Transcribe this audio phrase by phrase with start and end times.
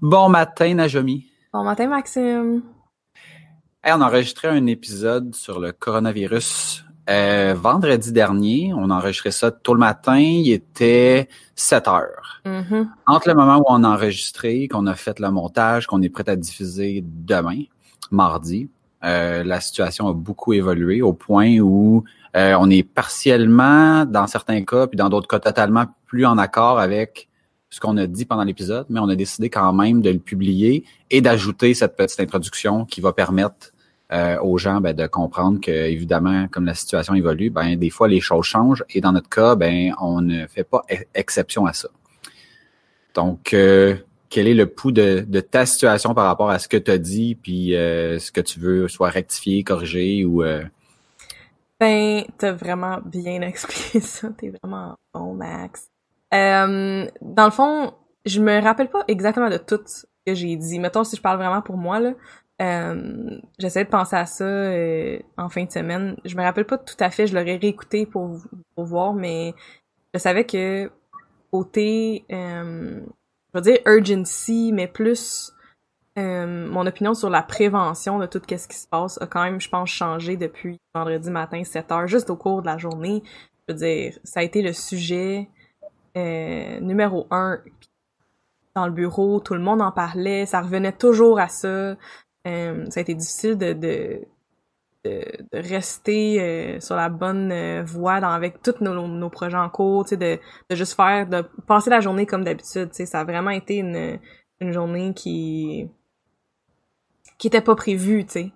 [0.00, 1.26] Bon matin, Najomi.
[1.52, 2.62] Bon matin, Maxime.
[3.84, 8.72] on a enregistré un épisode sur le coronavirus euh, vendredi dernier.
[8.76, 10.18] On a enregistré ça tôt le matin.
[10.18, 12.40] Il était 7 heures.
[12.46, 12.86] Mm-hmm.
[13.08, 16.28] Entre le moment où on a enregistré, qu'on a fait le montage, qu'on est prêt
[16.28, 17.62] à diffuser demain,
[18.12, 18.70] mardi,
[19.02, 22.04] euh, la situation a beaucoup évolué au point où
[22.36, 26.78] euh, on est partiellement, dans certains cas, puis dans d'autres cas, totalement plus en accord
[26.78, 27.27] avec
[27.70, 30.84] ce qu'on a dit pendant l'épisode, mais on a décidé quand même de le publier
[31.10, 33.72] et d'ajouter cette petite introduction qui va permettre
[34.10, 38.08] euh, aux gens ben, de comprendre que, évidemment, comme la situation évolue, ben, des fois
[38.08, 40.82] les choses changent et dans notre cas, ben, on ne fait pas
[41.14, 41.88] exception à ça.
[43.12, 43.96] Donc, euh,
[44.30, 47.34] quel est le pouls de, ta situation par rapport à ce que tu as dit,
[47.34, 50.42] puis euh, ce que tu veux soit rectifier, corriger ou
[51.78, 54.30] Ben, t'as vraiment bien expliqué ça.
[54.38, 55.90] T'es vraiment bon, Max.
[56.34, 60.78] Euh, dans le fond, je me rappelle pas exactement de tout ce que j'ai dit.
[60.78, 62.12] Mettons, si je parle vraiment pour moi, là,
[62.60, 66.16] euh, j'essaie de penser à ça euh, en fin de semaine.
[66.24, 68.38] Je me rappelle pas tout à fait, je l'aurais réécouté pour,
[68.74, 69.54] pour voir, mais
[70.12, 70.90] je savais que
[71.52, 73.00] côté, euh,
[73.54, 75.52] je veux dire urgency, mais plus
[76.18, 79.60] euh, mon opinion sur la prévention de tout ce qui se passe a quand même,
[79.60, 83.22] je pense, changé depuis vendredi matin 7 heures, juste au cours de la journée.
[83.68, 85.48] Je veux dire, ça a été le sujet
[86.18, 87.60] euh, numéro un
[88.74, 91.96] dans le bureau, tout le monde en parlait, ça revenait toujours à ça.
[92.46, 94.20] Euh, ça a été difficile de, de,
[95.04, 100.16] de, rester euh, sur la bonne voie avec tous nos, nos projets en cours, de,
[100.70, 102.90] de juste faire, de passer la journée comme d'habitude.
[102.92, 104.18] Ça a vraiment été une,
[104.60, 105.90] une journée qui
[107.38, 108.52] qui était pas prévue, tu sais.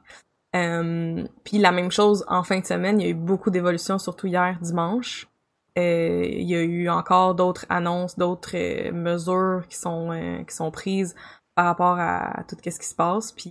[1.44, 4.27] puis la même chose en fin de semaine, il y a eu beaucoup d'évolutions, surtout
[4.27, 5.31] hier dimanche.
[5.78, 10.54] Euh, il y a eu encore d'autres annonces, d'autres euh, mesures qui sont euh, qui
[10.54, 11.14] sont prises
[11.54, 13.32] par rapport à, tout ce qui se passe.
[13.32, 13.50] Puis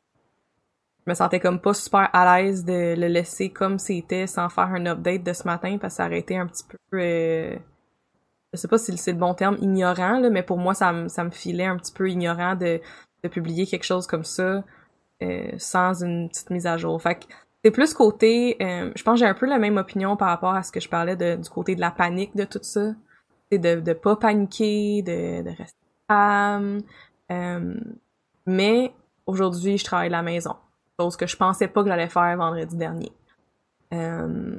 [1.06, 4.66] je me sentais comme pas super à l'aise de le laisser comme c'était sans faire
[4.66, 7.58] un update de ce matin parce que ça aurait été un petit peu
[8.54, 11.08] je sais pas si c'est le bon terme ignorant là, mais pour moi ça me
[11.08, 12.82] ça me filait un petit peu ignorant de
[13.24, 14.64] de publier quelque chose comme ça
[15.58, 17.02] sans une petite mise à jour.
[17.02, 17.26] Fait que
[17.64, 20.54] c'est plus côté, euh, je pense que j'ai un peu la même opinion par rapport
[20.54, 22.94] à ce que je parlais de, du côté de la panique de tout ça.
[23.52, 25.78] C'est de, de pas paniquer, de, de rester
[26.08, 26.82] calme.
[27.32, 27.76] Euh,
[28.46, 28.94] mais
[29.26, 30.56] aujourd'hui, je travaille à la maison.
[31.00, 33.12] Chose que je pensais pas que j'allais faire vendredi dernier.
[33.94, 34.58] Euh,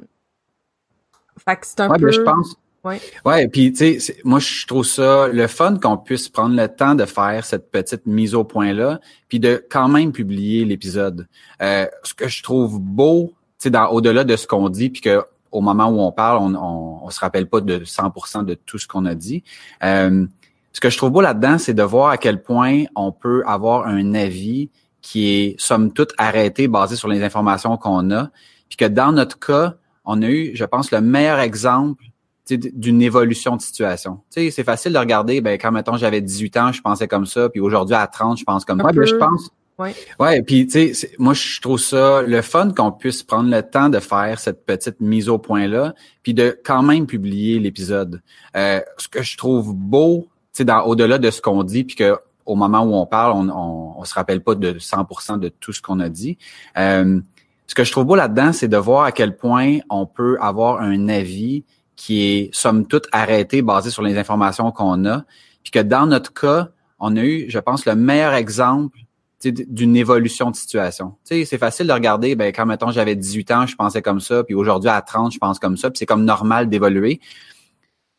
[1.45, 2.11] fait que c'est un peu...
[2.11, 2.99] je pense, Ouais.
[3.23, 6.95] Ouais, puis tu sais, moi je trouve ça le fun qu'on puisse prendre le temps
[6.95, 8.99] de faire cette petite mise au point là,
[9.29, 11.27] puis de quand même publier l'épisode.
[11.61, 15.23] Euh, ce que je trouve beau, tu sais, au-delà de ce qu'on dit, puis que
[15.51, 18.87] au moment où on parle, on, on, se rappelle pas de 100% de tout ce
[18.87, 19.43] qu'on a dit.
[19.83, 20.25] Euh,
[20.73, 23.87] ce que je trouve beau là-dedans, c'est de voir à quel point on peut avoir
[23.87, 24.71] un avis
[25.01, 28.29] qui est somme toute arrêté, basé sur les informations qu'on a,
[28.67, 32.03] puis que dans notre cas, on a eu, je pense, le meilleur exemple
[32.49, 34.19] d'une évolution de situation.
[34.29, 37.25] Tu sais, c'est facile de regarder, ben quand mettons j'avais 18 ans, je pensais comme
[37.25, 38.91] ça, puis aujourd'hui à 30, je pense comme ça.
[38.91, 39.49] Ben, je pense.
[39.79, 39.95] Ouais.
[40.19, 43.89] Ouais, puis tu sais, moi je trouve ça le fun qu'on puisse prendre le temps
[43.89, 48.21] de faire cette petite mise au point là, puis de quand même publier l'épisode.
[48.55, 52.17] Euh, ce que je trouve beau, tu sais, au-delà de ce qu'on dit, puis que
[52.45, 55.71] au moment où on parle, on, on, on se rappelle pas de 100% de tout
[55.71, 56.37] ce qu'on a dit.
[56.77, 57.21] Euh,
[57.67, 60.81] ce que je trouve beau là-dedans, c'est de voir à quel point on peut avoir
[60.81, 61.63] un avis
[61.95, 65.23] qui est somme toute arrêté, basé sur les informations qu'on a,
[65.63, 68.97] puis que dans notre cas, on a eu, je pense, le meilleur exemple
[69.43, 71.15] d'une évolution de situation.
[71.23, 74.55] C'est facile de regarder, ben quand mettons j'avais 18 ans, je pensais comme ça, puis
[74.55, 77.19] aujourd'hui à 30, je pense comme ça, puis c'est comme normal d'évoluer.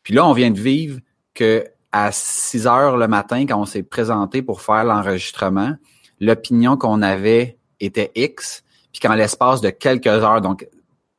[0.03, 0.99] Puis là, on vient de vivre
[1.33, 5.75] que à 6 heures le matin, quand on s'est présenté pour faire l'enregistrement,
[6.19, 10.67] l'opinion qu'on avait était X, puis qu'en l'espace de quelques heures, donc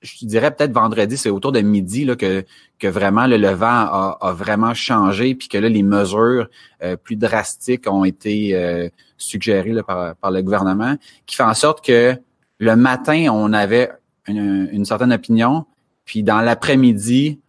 [0.03, 2.45] je dirais peut-être vendredi, c'est autour de midi là, que,
[2.79, 6.49] que vraiment le vent a, vraiment changé, puis que là, les mesures
[6.83, 11.85] euh, plus drastiques ont été euh, suggérées par, par le gouvernement, qui fait en sorte
[11.85, 12.17] que
[12.59, 13.91] le matin, on avait
[14.27, 15.67] une, certaine opinion,
[16.05, 17.41] puis dans l'après-midi,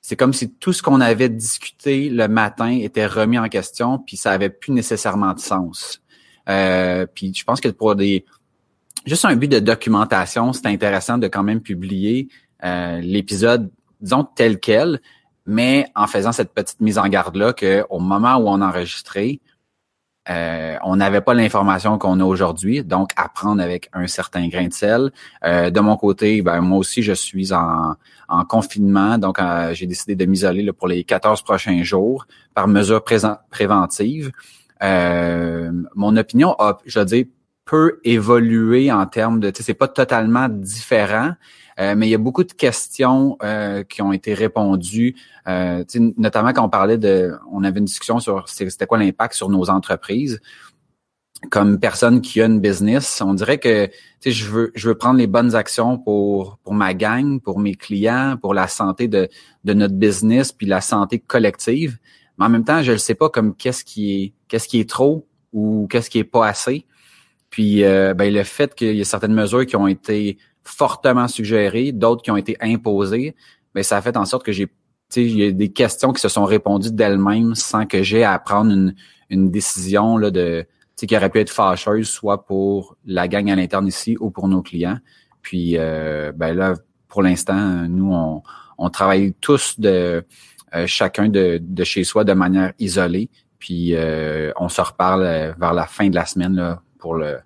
[0.00, 4.16] c'est comme si tout ce qu'on avait discuté le matin était remis en question, puis
[4.16, 6.02] ça avait plus nécessairement de sens.
[6.48, 8.24] Euh, puis je pense que pour des
[9.06, 12.28] juste un but de documentation, c'est intéressant de quand même publier
[12.64, 13.70] euh, l'épisode,
[14.00, 15.00] disons, tel quel,
[15.46, 19.40] mais en faisant cette petite mise en garde-là qu'au moment où on enregistrait,
[20.28, 24.68] euh, on n'avait pas l'information qu'on a aujourd'hui, donc à prendre avec un certain grain
[24.68, 25.10] de sel.
[25.44, 27.94] Euh, de mon côté, ben, moi aussi, je suis en,
[28.28, 29.38] en confinement, donc
[29.72, 34.30] j'ai décidé de m'isoler pour les 14 prochains jours par mesure préventive.
[34.82, 37.24] Euh, mon opinion a, je veux dire,
[37.70, 41.34] peut évoluer en termes de, tu sais, c'est pas totalement différent,
[41.78, 45.14] euh, mais il y a beaucoup de questions euh, qui ont été répondues,
[45.46, 45.84] euh,
[46.16, 49.70] notamment quand on parlait de, on avait une discussion sur c'était quoi l'impact sur nos
[49.70, 50.40] entreprises.
[51.48, 53.88] Comme personne qui a une business, on dirait que
[54.26, 58.36] je veux je veux prendre les bonnes actions pour pour ma gang, pour mes clients,
[58.36, 59.28] pour la santé de
[59.64, 61.98] de notre business puis la santé collective.
[62.36, 64.90] Mais en même temps, je ne sais pas comme qu'est-ce qui est qu'est-ce qui est
[64.90, 66.84] trop ou qu'est-ce qui est pas assez.
[67.50, 71.92] Puis euh, ben, le fait qu'il y ait certaines mesures qui ont été fortement suggérées,
[71.92, 73.34] d'autres qui ont été imposées,
[73.74, 74.68] ben, ça a fait en sorte que j'ai
[75.16, 78.70] il y a des questions qui se sont répondues d'elles-mêmes sans que j'ai à prendre
[78.70, 78.94] une,
[79.28, 80.64] une décision là, de
[81.06, 84.62] qui aurait pu être fâcheuse, soit pour la gang à l'interne ici ou pour nos
[84.62, 84.98] clients.
[85.42, 86.74] Puis euh, ben là,
[87.08, 88.42] pour l'instant, nous, on,
[88.78, 90.24] on travaille tous de
[90.74, 93.30] euh, chacun de, de, chez soi de manière isolée.
[93.58, 97.38] Puis euh, on se reparle vers la fin de la semaine là, pour le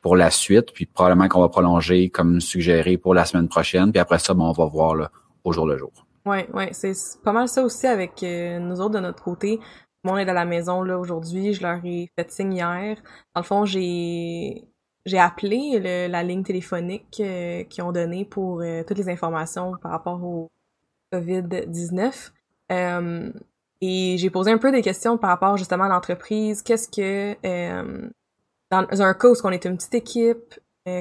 [0.00, 4.00] pour la suite, puis probablement qu'on va prolonger comme suggéré pour la semaine prochaine, puis
[4.00, 5.10] après ça, bon, on va voir
[5.44, 5.92] au jour le jour.
[6.24, 6.92] Ouais, ouais, c'est
[7.24, 9.60] pas mal ça aussi avec euh, nous autres de notre côté.
[10.04, 12.96] Moi, on est à la maison là aujourd'hui, je leur ai fait signe hier.
[13.34, 14.64] Dans le fond, j'ai
[15.06, 19.90] j'ai appelé la ligne téléphonique euh, qu'ils ont donnée pour euh, toutes les informations par
[19.90, 20.50] rapport au
[21.12, 22.30] COVID-19.
[23.80, 26.62] et j'ai posé un peu des questions par rapport justement à l'entreprise.
[26.62, 27.36] Qu'est-ce que
[28.70, 30.54] dans un cas où on est une petite équipe,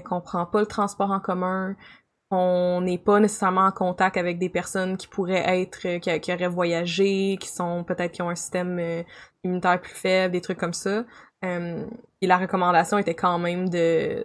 [0.06, 1.76] qu'on prend pas le transport en commun,
[2.30, 6.48] qu'on n'est pas nécessairement en contact avec des personnes qui pourraient être, euh, qui, auraient
[6.48, 9.04] voyagé, qui sont peut-être qui ont un système euh,
[9.44, 11.06] immunitaire plus faible, des trucs comme ça.
[11.46, 11.86] Euh,
[12.22, 14.24] et la recommandation était quand même de,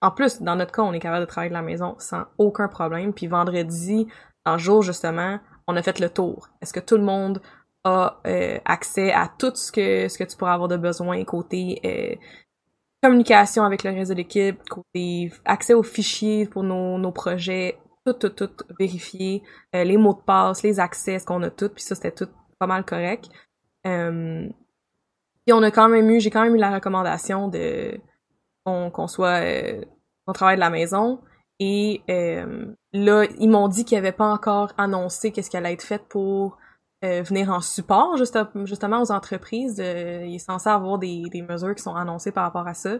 [0.00, 2.68] en plus, dans notre cas, on est capable de travailler de la maison sans aucun
[2.68, 3.12] problème.
[3.12, 4.08] Puis vendredi,
[4.44, 5.38] en jour justement,
[5.68, 6.48] on a fait le tour.
[6.60, 7.40] Est-ce que tout le monde
[7.84, 11.80] a euh, accès à tout ce que ce que tu pourras avoir de besoin côté
[11.84, 12.14] euh,
[13.02, 18.12] communication avec le reste de l'équipe, côté accès aux fichiers pour nos, nos projets, tout,
[18.12, 19.42] tout, tout vérifié,
[19.74, 22.28] euh, les mots de passe, les accès, ce qu'on a tout, puis ça c'était tout
[22.58, 23.30] pas mal correct.
[23.86, 24.46] Euh,
[25.46, 27.98] puis on a quand même eu, j'ai quand même eu la recommandation de
[28.64, 29.40] qu'on soit
[30.26, 31.20] qu'on travaille de la maison.
[31.58, 36.02] Et là, ils m'ont dit qu'ils n'avaient pas encore annoncé qu'est-ce qui allait être fait
[36.08, 36.58] pour
[37.02, 39.80] euh, venir en support justement aux entreprises.
[39.80, 42.98] Euh, il est censé avoir des, des mesures qui sont annoncées par rapport à ça.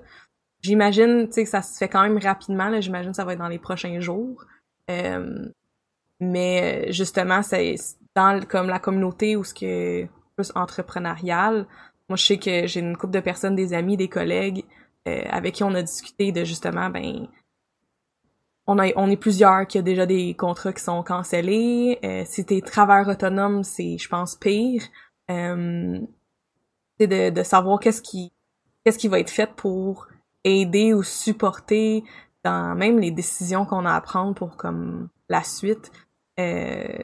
[0.62, 2.80] J'imagine que ça se fait quand même rapidement.
[2.80, 4.44] J'imagine que ça va être dans les prochains jours.
[4.90, 5.48] Euh,
[6.18, 7.74] mais justement, c'est
[8.14, 10.06] dans comme la communauté où ce que
[10.36, 11.66] plus entrepreneurial.
[12.08, 14.64] Moi, je sais que j'ai une couple de personnes, des amis, des collègues
[15.06, 17.26] avec qui on a discuté de justement ben
[18.78, 21.98] on, est plusieurs qui a déjà des contrats qui sont cancellés.
[22.04, 24.82] Euh, si t'es travailleur autonome, c'est, je pense, pire.
[25.30, 25.98] Euh,
[26.98, 28.32] c'est de, savoir qu'est-ce qui
[29.08, 30.08] va être fait pour
[30.44, 32.04] aider ou supporter
[32.44, 35.90] dans même les décisions qu'on a à prendre pour comme la suite.
[36.38, 36.98] Euh,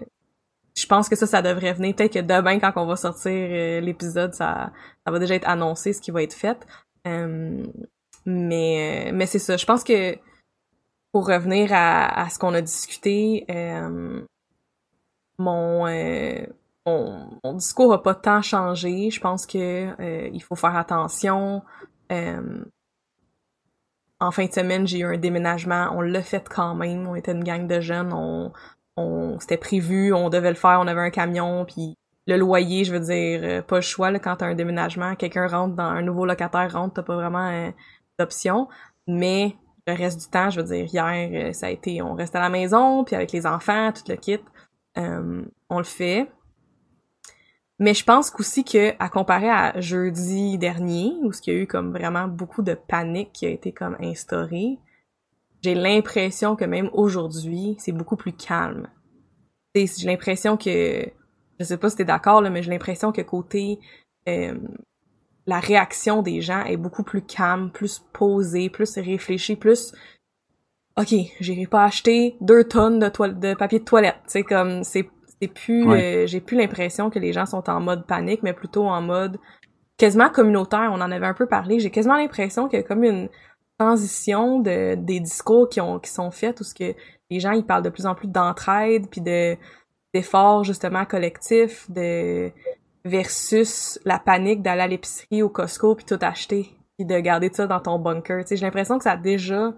[0.76, 1.96] je pense que ça, ça devrait venir.
[1.96, 3.32] Peut-être que demain, quand on va sortir
[3.80, 4.72] l'épisode, ça,
[5.04, 6.66] ça va déjà être annoncé ce qui va être fait.
[8.26, 9.56] Mais mais c'est ça.
[9.56, 10.16] Je pense que
[11.12, 14.22] pour revenir à, ce qu'on a discuté, euh,
[15.38, 16.44] mon, euh,
[16.84, 19.10] mon, discours a pas tant changé.
[19.10, 21.62] Je pense que euh, il faut faire attention.
[24.20, 25.90] en fin de semaine, j'ai eu un déménagement.
[25.92, 27.06] On l'a fait quand même.
[27.06, 28.12] On était une gang de jeunes.
[28.12, 28.52] On,
[28.96, 30.12] on c'était prévu.
[30.12, 30.78] On devait le faire.
[30.80, 31.64] On avait un camion.
[31.64, 34.10] Puis le loyer, je veux dire, pas le choix.
[34.10, 37.72] Là, quand t'as un déménagement, quelqu'un rentre dans un nouveau locataire rentre, t'as pas vraiment
[38.18, 38.68] d'option.
[39.06, 42.34] Mais le reste du temps, je veux dire, hier, euh, ça a été, on reste
[42.34, 44.40] à la maison, puis avec les enfants, tout le kit,
[44.98, 46.28] euh, on le fait.
[47.78, 51.60] Mais je pense qu'aussi que, à comparer à jeudi dernier, où ce qu'il y a
[51.60, 54.78] eu comme vraiment beaucoup de panique qui a été comme instaurée,
[55.62, 58.88] j'ai l'impression que même aujourd'hui, c'est beaucoup plus calme.
[59.74, 61.06] J'ai l'impression que,
[61.60, 63.78] je sais pas si t'es d'accord, là, mais j'ai l'impression que côté
[64.26, 64.54] euh,
[65.46, 69.94] la réaction des gens est beaucoup plus calme, plus posée, plus réfléchie, plus
[70.98, 74.16] OK, j'irai pas acheter deux tonnes de, de papier de toilette.
[74.26, 75.08] C'est comme c'est
[75.40, 78.86] c'est plus euh, j'ai plus l'impression que les gens sont en mode panique, mais plutôt
[78.86, 79.38] en mode
[79.98, 80.90] quasiment communautaire.
[80.92, 81.78] On en avait un peu parlé.
[81.78, 83.28] J'ai quasiment l'impression qu'il y a comme une
[83.78, 86.94] transition de des discours qui ont qui sont faits où ce que
[87.30, 89.56] les gens ils parlent de plus en plus d'entraide puis de
[90.14, 92.50] d'efforts justement collectifs de
[93.06, 97.66] versus la panique d'aller à l'épicerie au Costco puis tout acheter puis de garder ça
[97.66, 98.44] dans ton bunker.
[98.48, 99.72] J'ai l'impression que ça a déjà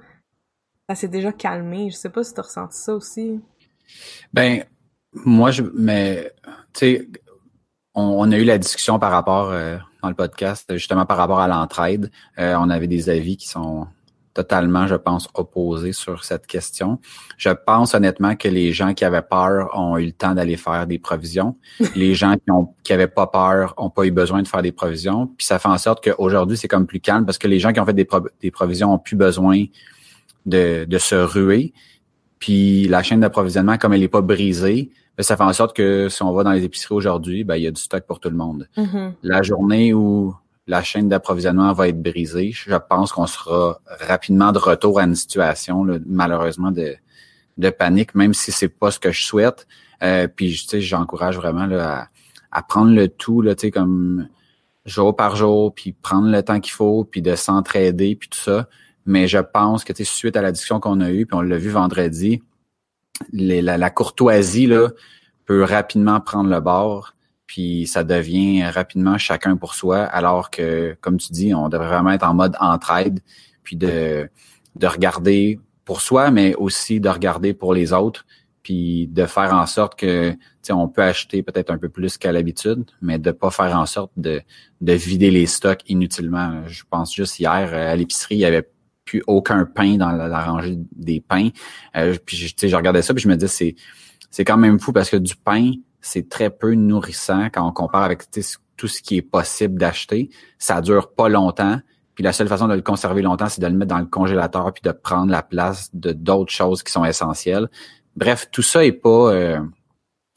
[0.89, 1.91] ça s'est déjà calmé.
[1.91, 3.41] Je sais pas si tu as ressenti ça aussi.
[4.33, 4.65] Ben
[5.13, 6.33] moi je mais
[6.73, 7.09] tu sais
[7.95, 11.49] on, a eu la discussion par rapport euh, dans le podcast, justement par rapport à
[11.49, 12.13] l'entraide.
[12.39, 13.89] Euh, on avait des avis qui sont
[14.39, 17.01] totalement, je pense, opposés sur cette question.
[17.39, 20.87] Je pense honnêtement que les gens qui avaient peur ont eu le temps d'aller faire
[20.87, 21.57] des provisions.
[21.97, 24.71] les gens qui ont qui avaient pas peur ont pas eu besoin de faire des
[24.71, 25.27] provisions.
[25.37, 27.81] Puis ça fait en sorte qu'aujourd'hui, c'est comme plus calme parce que les gens qui
[27.81, 28.07] ont fait des,
[28.41, 29.65] des provisions ont plus besoin
[30.47, 31.73] de, de se ruer.
[32.39, 36.09] Puis la chaîne d'approvisionnement, comme elle n'est pas brisée, ben, ça fait en sorte que
[36.09, 38.31] si on va dans les épiceries aujourd'hui, ben, il y a du stock pour tout
[38.31, 38.69] le monde.
[38.77, 39.15] Mm-hmm.
[39.25, 40.33] La journée où
[40.69, 45.15] la chaîne d'approvisionnement va être brisée, je pense qu'on sera rapidement de retour à une
[45.15, 49.67] situation, malheureusement, de, panique, même si c'est pas ce que je souhaite.
[50.03, 51.67] Euh, puis, tu sais, j'encourage vraiment
[52.53, 54.29] à, prendre le tout, là, tu sais, comme
[54.85, 58.69] jour par jour, puis prendre le temps qu'il faut, puis de s'entraider, puis tout ça.
[59.07, 61.41] Mais je pense que, tu sais, suite à la discussion qu'on a eue, puis on
[61.41, 62.43] l'a vu vendredi,
[63.33, 64.91] la, la, courtoisie, là,
[65.47, 67.15] peut rapidement prendre le bord
[67.49, 72.13] puis ça devient rapidement chacun pour soi, alors que, comme tu dis, on devrait vraiment
[72.13, 73.21] être en mode entraide,
[73.65, 74.31] puis de,
[74.77, 78.27] de regarder pour soi, mais aussi de regarder pour les autres,
[78.63, 80.37] puis de faire en sorte que,
[80.71, 84.13] on peut acheter peut-être un peu plus qu'à l'habitude, mais de pas faire en sorte
[84.19, 84.43] de,
[84.83, 86.63] de vider les stocks inutilement.
[86.67, 88.69] Je pense juste hier à l'épicerie, il y avait
[89.07, 91.49] plus aucun pain dans la, rangée des pains.
[91.97, 93.77] Euh, puis je regardais ça, puis je me dis c'est
[94.31, 95.73] c'est quand même fou parce que du pain,
[96.09, 98.23] c'est très peu nourrissant quand on compare avec
[98.77, 100.31] tout ce qui est possible d'acheter.
[100.59, 101.81] Ça dure pas longtemps.
[102.15, 104.73] Puis la seule façon de le conserver longtemps, c'est de le mettre dans le congélateur
[104.73, 107.69] puis de prendre la place de d'autres choses qui sont essentielles.
[108.17, 109.33] Bref, tout ça est pas.
[109.33, 109.61] Euh,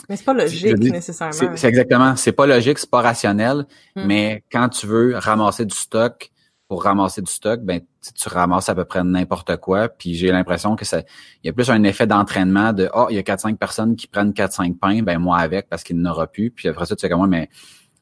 [0.09, 1.55] mais c'est pas logique nécessairement.
[1.55, 2.15] C'est exactement.
[2.15, 3.65] C'est pas logique, c'est pas rationnel.
[3.95, 4.05] Hmm.
[4.05, 6.30] Mais quand tu veux ramasser du stock,
[6.71, 7.81] pour ramasser du stock, ben
[8.15, 9.89] tu ramasses à peu près n'importe quoi.
[9.89, 10.99] Puis j'ai l'impression que ça,
[11.43, 13.97] il y a plus un effet d'entraînement de oh il y a quatre cinq personnes
[13.97, 16.49] qui prennent quatre cinq pains, ben moi avec parce qu'il n'aura plus.
[16.49, 17.49] Puis après ça tu fais comme moi, mais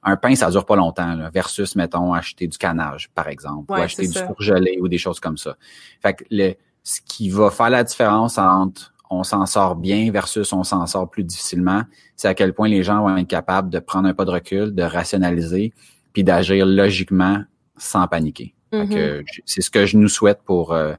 [0.04, 3.74] un pain ça dure pas longtemps là, versus mettons acheter du canage par exemple ou
[3.74, 5.58] acheter du surgelé ou des choses comme ça.
[6.00, 10.54] Fait que le, ce qui va faire la différence entre on s'en sort bien versus
[10.54, 11.86] on s'en sort plus difficilement,
[12.16, 14.76] c'est à quel point les gens vont être capables de prendre un pas de recul,
[14.76, 15.74] de rationaliser,
[16.14, 17.42] puis d'agir logiquement
[17.76, 18.54] sans paniquer.
[18.72, 19.42] Mm-hmm.
[19.46, 20.94] C'est ce que je nous souhaite pour, euh,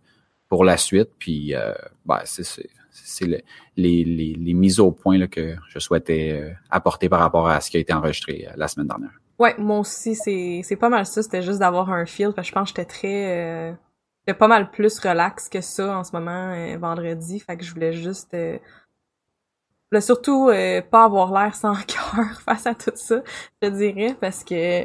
[0.48, 1.10] pour la suite.
[1.18, 1.72] Puis, euh,
[2.04, 3.44] ben, c'est les,
[3.76, 7.70] les, les, mises au point là, que je souhaitais euh, apporter par rapport à ce
[7.70, 9.12] qui a été enregistré la semaine dernière.
[9.38, 11.22] Ouais, moi aussi, c'est pas mal ça.
[11.22, 12.32] C'était juste d'avoir un feel.
[12.34, 13.78] Parce que je pense que j'étais très...
[14.20, 17.40] j'étais pas mal plus relax que ça en ce moment, vendredi.
[17.40, 18.36] Fait que je voulais juste...
[19.92, 20.50] Là, surtout,
[20.90, 23.22] pas avoir l'air sans cœur face à tout ça,
[23.62, 24.84] je dirais, parce que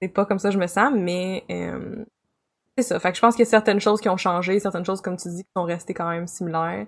[0.00, 1.42] c'est pas comme ça que je me sens, mais
[2.76, 3.00] c'est ça.
[3.00, 5.16] Fait que je pense qu'il y a certaines choses qui ont changé, certaines choses, comme
[5.16, 6.86] tu dis, qui sont restées quand même similaires.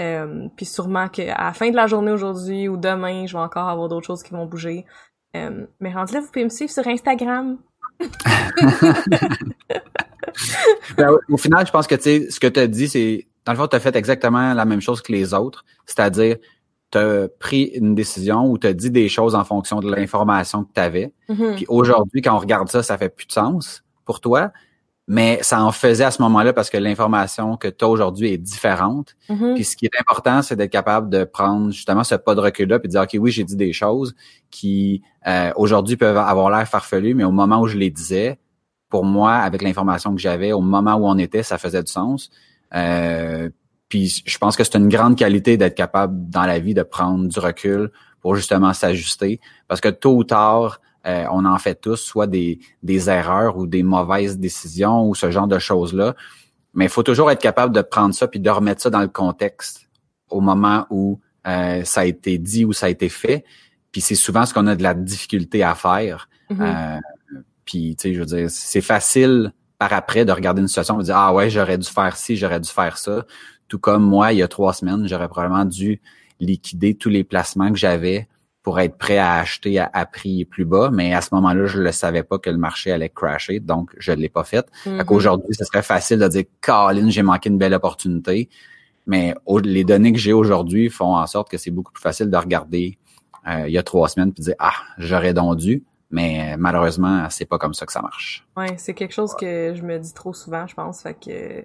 [0.00, 3.68] Euh, puis sûrement qu'à la fin de la journée aujourd'hui ou demain, je vais encore
[3.68, 4.84] avoir d'autres choses qui vont bouger.
[5.36, 7.58] Euh, mais rendu là, vous pouvez me suivre sur Instagram.
[10.96, 13.52] Ben, au final, je pense que tu sais, ce que tu as dit, c'est dans
[13.52, 15.64] le fond, tu as fait exactement la même chose que les autres.
[15.84, 16.36] C'est-à-dire,
[16.90, 20.64] tu as pris une décision ou tu as dit des choses en fonction de l'information
[20.64, 21.12] que tu avais.
[21.28, 21.56] Mm-hmm.
[21.56, 24.52] Puis aujourd'hui, quand on regarde ça, ça fait plus de sens pour toi
[25.08, 28.38] mais ça en faisait à ce moment-là parce que l'information que tu as aujourd'hui est
[28.38, 29.16] différente.
[29.28, 29.54] Mm-hmm.
[29.54, 32.78] Puis ce qui est important, c'est d'être capable de prendre justement ce pas de recul-là
[32.78, 34.14] puis de dire, OK, oui, j'ai dit des choses
[34.50, 38.38] qui euh, aujourd'hui peuvent avoir l'air farfelues, mais au moment où je les disais,
[38.88, 42.30] pour moi, avec l'information que j'avais, au moment où on était, ça faisait du sens.
[42.74, 43.48] Euh,
[43.88, 47.26] puis je pense que c'est une grande qualité d'être capable dans la vie de prendre
[47.26, 47.90] du recul
[48.20, 49.40] pour justement s'ajuster.
[49.66, 53.66] Parce que tôt ou tard, euh, on en fait tous, soit des, des erreurs ou
[53.66, 56.14] des mauvaises décisions ou ce genre de choses-là.
[56.74, 59.08] Mais il faut toujours être capable de prendre ça puis de remettre ça dans le
[59.08, 59.88] contexte
[60.30, 63.44] au moment où euh, ça a été dit ou ça a été fait.
[63.90, 66.28] Puis c'est souvent ce qu'on a de la difficulté à faire.
[66.50, 66.60] Mm-hmm.
[66.60, 67.00] Euh,
[67.64, 70.98] puis, tu sais, je veux dire, c'est facile par après de regarder une situation et
[70.98, 73.24] de dire, ah ouais, j'aurais dû faire ci, j'aurais dû faire ça.
[73.68, 76.00] Tout comme moi, il y a trois semaines, j'aurais probablement dû
[76.40, 78.28] liquider tous les placements que j'avais
[78.62, 81.90] pour être prêt à acheter à, prix plus bas, mais à ce moment-là, je ne
[81.90, 84.66] savais pas que le marché allait crasher, donc je ne l'ai pas fait.
[84.86, 88.48] Mm Aujourd'hui, ce serait facile de dire Colin, j'ai manqué une belle opportunité.
[89.06, 92.36] Mais les données que j'ai aujourd'hui font en sorte que c'est beaucoup plus facile de
[92.36, 92.98] regarder
[93.48, 95.82] euh, il y a trois semaines puis de dire Ah, j'aurais donc dû.
[96.10, 98.46] Mais malheureusement, c'est pas comme ça que ça marche.
[98.56, 101.02] Ouais, c'est quelque chose que je me dis trop souvent, je pense.
[101.02, 101.64] Fait que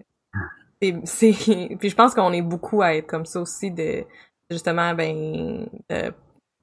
[1.03, 1.31] c'est,
[1.79, 4.05] puis je pense qu'on est beaucoup à être comme ça aussi de
[4.49, 6.13] justement ben de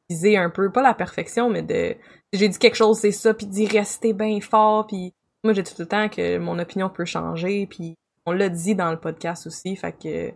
[0.09, 1.97] viser un peu, pas la perfection, mais de
[2.33, 5.13] j'ai dit quelque chose, c'est ça, puis d'y rester bien fort, puis
[5.45, 7.97] moi j'ai tout le temps que mon opinion peut changer, puis
[8.27, 10.31] on l'a dit dans le podcast aussi, fait que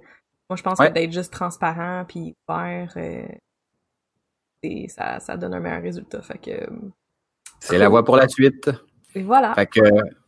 [0.49, 3.27] moi je pense que d'être juste transparent puis ouvert, euh,
[4.89, 6.69] ça, ça donne un meilleur résultat, fait que
[7.61, 8.71] c'est la voie pour la suite.
[9.15, 9.55] Et voilà.
[9.55, 9.81] Fait que,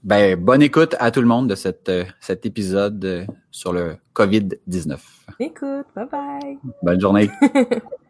[0.03, 3.97] ben, bonne écoute à tout le monde de cette, euh, cet épisode euh, sur le
[4.15, 4.99] COVID-19.
[5.39, 6.59] Écoute, bye bye.
[6.83, 7.31] Bonne journée.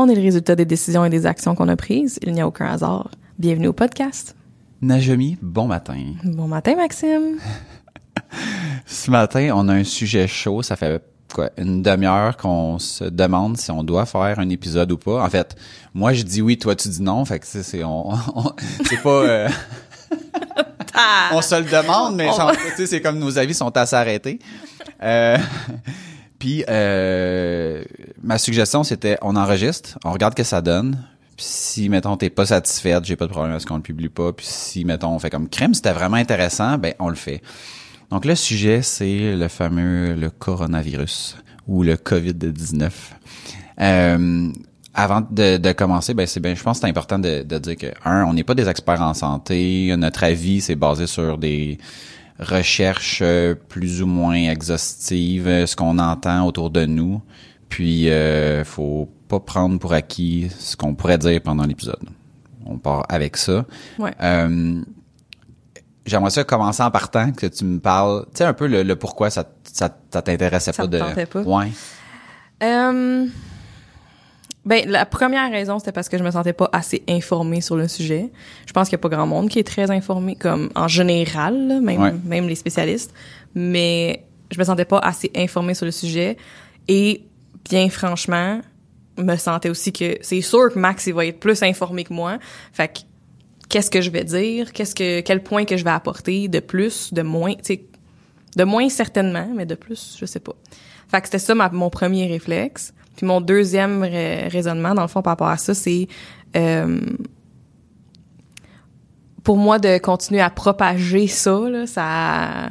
[0.00, 2.20] On est le résultat des décisions et des actions qu'on a prises.
[2.22, 3.10] Il n'y a aucun hasard.
[3.36, 4.36] Bienvenue au podcast.
[4.80, 6.00] Najomi, bon matin.
[6.22, 7.38] Bon matin, Maxime.
[8.86, 10.62] Ce matin, on a un sujet chaud.
[10.62, 11.02] Ça fait
[11.34, 15.20] quoi, une demi-heure qu'on se demande si on doit faire un épisode ou pas.
[15.24, 15.56] En fait,
[15.94, 17.24] moi je dis oui, toi tu dis non.
[17.24, 18.52] Fait que c'est c'est on, on-
[18.88, 19.48] c'est pas euh,
[21.32, 24.38] on se le demande, mais genre, tu sais, c'est comme nos avis sont à s'arrêter.
[25.02, 25.38] Euh,
[26.38, 27.82] puis euh,
[28.22, 31.04] ma suggestion c'était on enregistre, on regarde ce que ça donne.
[31.36, 34.08] Puis si mettons t'es pas satisfaite, j'ai pas de problème à ce qu'on le publie
[34.08, 34.32] pas.
[34.32, 37.42] Puis si mettons on fait comme crème, c'était vraiment intéressant, ben on le fait.
[38.10, 42.90] Donc le sujet, c'est le fameux le coronavirus ou le COVID-19.
[43.80, 44.52] Euh,
[44.94, 47.76] avant de, de commencer, ben c'est bien, je pense que c'est important de, de dire
[47.76, 49.94] que un, on n'est pas des experts en santé.
[49.96, 51.78] Notre avis, c'est basé sur des
[52.38, 57.20] recherches euh, plus ou moins exhaustives, euh, ce qu'on entend autour de nous.
[57.68, 62.08] Puis, euh, faut pas prendre pour acquis ce qu'on pourrait dire pendant l'épisode.
[62.64, 63.64] On part avec ça.
[63.98, 64.12] Ouais.
[64.22, 64.80] Euh,
[66.06, 68.96] J'aimerais ça commencer en partant, que tu me parles, tu sais, un peu le, le
[68.96, 71.24] pourquoi ça, ça, ça t'intéressait pas de...
[71.26, 71.42] pas?
[71.42, 71.70] Ouais.
[72.62, 73.26] Euh,
[74.68, 77.88] ben, la première raison, c'était parce que je me sentais pas assez informée sur le
[77.88, 78.30] sujet.
[78.66, 81.66] Je pense qu'il y a pas grand monde qui est très informé, comme en général,
[81.68, 82.12] là, même, Ouais.
[82.24, 83.12] même les spécialistes.
[83.54, 86.36] Mais je me sentais pas assez informée sur le sujet.
[86.86, 87.22] Et
[87.68, 88.60] bien franchement,
[89.16, 92.38] me sentais aussi que c'est sûr que Max, il va être plus informé que moi.
[92.72, 92.98] Fait que,
[93.68, 94.72] qu'est-ce que je vais dire?
[94.72, 97.84] Qu'est-ce que, quel point que je vais apporter de plus, de moins, tu sais,
[98.56, 100.54] de moins certainement, mais de plus, je sais pas.
[101.10, 102.92] Fait que c'était ça ma- mon premier réflexe.
[103.18, 106.06] Puis mon deuxième ra- raisonnement, dans le fond, par rapport à ça, c'est
[106.56, 107.00] euh,
[109.42, 112.70] pour moi de continuer à propager ça, là, ça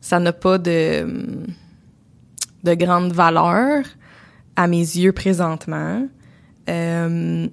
[0.00, 1.36] ça n'a pas de
[2.62, 3.84] de grande valeur
[4.56, 6.06] à mes yeux présentement.
[6.70, 7.46] Euh,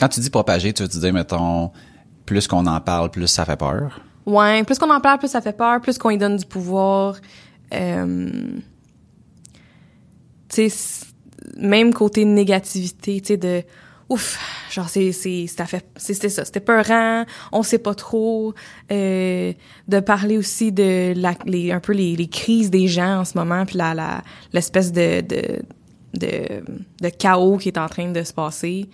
[0.00, 1.70] Quand tu dis propager, tu veux dire, mettons,
[2.26, 4.00] plus qu'on en parle, plus ça fait peur?
[4.26, 7.16] Ouais, plus qu'on en parle, plus ça fait peur, plus qu'on y donne du pouvoir.
[7.72, 8.28] Euh,
[10.48, 11.06] tu sais,
[11.56, 13.62] même côté négativité, tu sais, de
[14.08, 14.38] ouf,
[14.70, 18.54] genre c'est c'est ça fait c'était ça, c'était peurant, on sait pas trop.
[18.90, 19.52] Euh,
[19.86, 23.36] de parler aussi de la, les un peu les, les crises des gens en ce
[23.36, 25.62] moment, puis la la l'espèce de, de
[26.14, 26.64] de
[27.02, 28.88] de chaos qui est en train de se passer.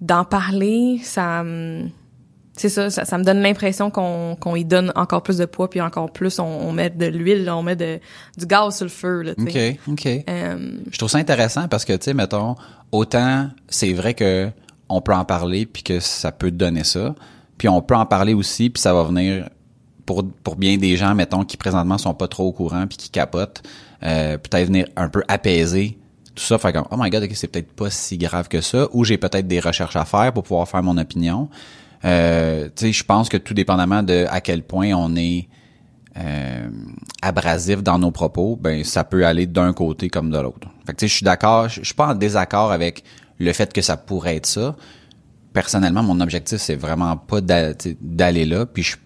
[0.00, 1.44] D'en parler, ça
[2.56, 5.68] c'est ça, ça, ça me donne l'impression qu'on qu'on y donne encore plus de poids
[5.68, 7.98] puis encore plus on, on met de l'huile, là, on met de
[8.38, 9.78] du gaz sur le feu là, tu sais.
[9.86, 10.24] OK, OK.
[10.28, 12.54] Euh, Je trouve ça intéressant parce que, tu sais, mettons,
[12.92, 14.50] autant c'est vrai que
[14.88, 17.14] on peut en parler puis que ça peut donner ça,
[17.58, 19.48] puis on peut en parler aussi puis ça va venir
[20.06, 23.10] pour pour bien des gens, mettons, qui présentement sont pas trop au courant puis qui
[23.10, 23.62] capotent,
[24.04, 25.98] euh, peut-être venir un peu apaiser
[26.34, 28.88] tout ça, faire comme oh my god, ok, c'est peut-être pas si grave que ça,
[28.92, 31.48] ou j'ai peut-être des recherches à faire pour pouvoir faire mon opinion.
[32.04, 35.48] Euh, tu sais, je pense que tout dépendamment de à quel point on est
[36.16, 36.68] euh,
[37.22, 40.68] abrasif dans nos propos, ben ça peut aller d'un côté comme de l'autre.
[40.86, 43.04] Fait que tu sais, je suis d'accord, je suis pas en désaccord avec
[43.38, 44.76] le fait que ça pourrait être ça.
[45.52, 48.96] Personnellement, mon objectif c'est vraiment pas d'aller là, puis je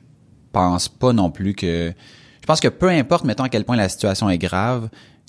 [0.52, 1.92] pense pas non plus que
[2.40, 4.88] je pense que peu importe mettons à quel point la situation est grave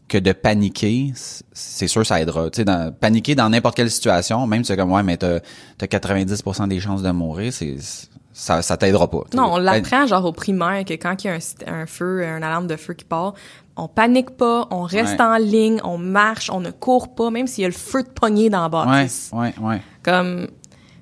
[0.10, 1.14] que de paniquer,
[1.54, 2.50] c'est sûr ça aidera.
[2.50, 5.36] Tu sais, paniquer dans n'importe quelle situation, même si c'est comme ouais, mais t'as
[5.82, 7.78] as 90% des chances de mourir, c'est
[8.34, 9.24] ça, ça t'aidera pas.
[9.34, 12.26] non, on Ben, l'apprend genre au primaire que quand il y a un, un feu,
[12.26, 13.34] un alarme de feu qui part,
[13.78, 15.26] on panique pas, on reste Ouais.
[15.26, 18.10] en ligne, on marche, on ne court pas, même s'il y a le feu de
[18.10, 19.30] poignée dans la Ouais, bâtisse.
[19.34, 19.82] ouais, ouais.
[20.04, 20.48] Comme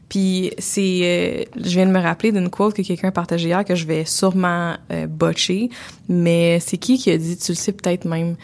[0.10, 3.66] Puis c'est, euh, je viens de me rappeler d'une quote que quelqu'un a partagée hier
[3.66, 5.70] que je vais sûrement euh, botcher,
[6.08, 8.36] mais c'est qui qui a dit, tu le sais peut-être même,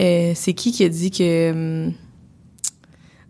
[0.00, 1.92] euh, c'est qui qui a dit que hum,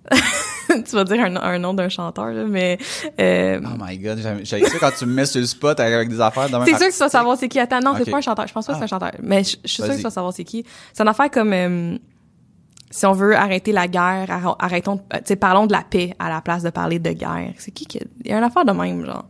[0.85, 2.79] tu vas dire un, un nom d'un chanteur là, mais
[3.20, 6.20] euh, Oh my god, j'ai ça quand tu me mets sur le spot avec des
[6.20, 7.59] affaires c'est sûr que tu vas savoir c'est qui.
[7.59, 8.46] Attends, non, c'est pas un chanteur.
[8.46, 10.11] Je pense pas que c'est un chanteur, mais je, je suis sûre que tu vas
[10.11, 10.64] savoir c'est qui.
[10.92, 11.96] C'est une affaire comme euh,
[12.90, 16.14] si on veut arrêter la guerre, arr- arrêtons, euh, tu sais, parlons de la paix
[16.20, 17.52] à la place de parler de guerre.
[17.59, 19.24] C'est qui qui a- il y a une affaire de même genre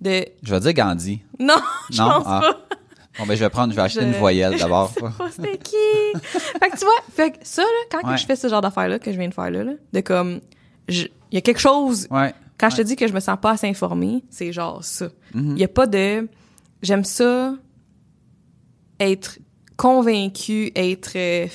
[0.00, 1.20] de Je vais dire Gandhi.
[1.38, 1.54] non,
[1.90, 2.08] je Non?
[2.10, 2.40] pense Ah.
[2.40, 2.76] pas.
[3.18, 4.92] Bon, ben, je vais prendre, je vais acheter Je- une voyelle d'abord.
[5.30, 5.74] C'était qui.
[6.20, 8.88] fait que tu vois, fait que ça là, quand que je fais ce genre d'affaire
[8.88, 10.40] là que je viens de faire là, là, de comme
[10.88, 12.32] il y a quelque chose Ouais.
[12.58, 15.08] quand je te dis que je me sens pas assez informée, c'est genre ça.
[15.34, 15.56] Il Mhm.
[15.58, 16.28] y a pas de
[16.82, 17.54] j'aime ça
[19.00, 19.38] être
[19.76, 21.46] convaincue, être euh,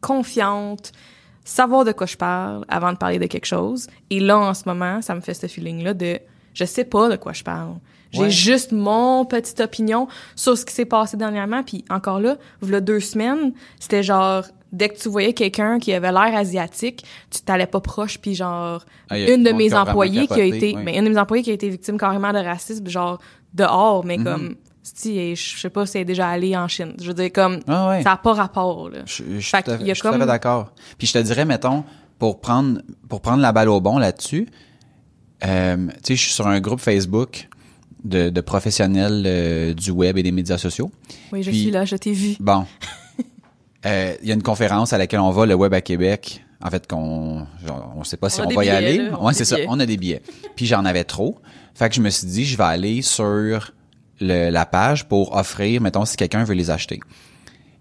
[0.00, 0.92] confiante,
[1.44, 3.86] savoir de quoi je parle avant de parler de quelque chose.
[4.10, 6.18] Et là en ce moment, ça me fait ce feeling là de
[6.54, 7.76] je sais pas de quoi je parle.
[8.10, 8.30] J'ai Ouais.
[8.30, 13.00] juste mon petite opinion sur ce qui s'est passé dernièrement puis encore là, voilà deux
[13.00, 17.80] semaines, c'était genre dès que tu voyais quelqu'un qui avait l'air asiatique, tu t'allais pas
[17.80, 20.82] proche puis genre Ah, une de mes employés qui a été oui.
[20.84, 23.18] mais une de mes employés qui a été victime carrément de racisme genre
[23.54, 27.08] dehors mais comme si je sais pas si elle est déjà allée en Chine je
[27.08, 28.02] veux dire comme Ah ouais.
[28.02, 30.72] ça a pas rapport là Je, je suis Fait y a je comme- d'accord.
[30.96, 31.84] Puis je te dirais, mettons,
[32.18, 34.48] pour prendre, pour prendre la balle au bon là-dessus,
[35.44, 37.47] euh, tu sais, je suis sur un groupe Facebook
[38.04, 40.90] de, de professionnels euh, du web et des médias sociaux.
[41.32, 42.64] oui je Puis- suis là je t'ai vu Bon.
[43.86, 46.44] Euh, Il y a une conférence à laquelle on va, le web à Québec.
[46.60, 47.46] En fait, qu'on,
[47.94, 48.98] on sait pas si on va y aller.
[48.98, 49.22] là.
[49.22, 49.56] Ouais, c'est ça.
[49.68, 50.20] On a des billets.
[50.56, 51.38] Puis j'en avais trop.
[51.74, 53.72] Fait que je me suis dit, je vais aller sur
[54.20, 56.98] le- la page pour offrir, mettons, si quelqu'un veut les acheter.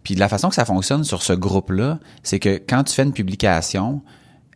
[0.04, 3.12] Puis la façon que ça fonctionne sur ce groupe-là, c'est que quand tu fais une
[3.14, 4.04] publication,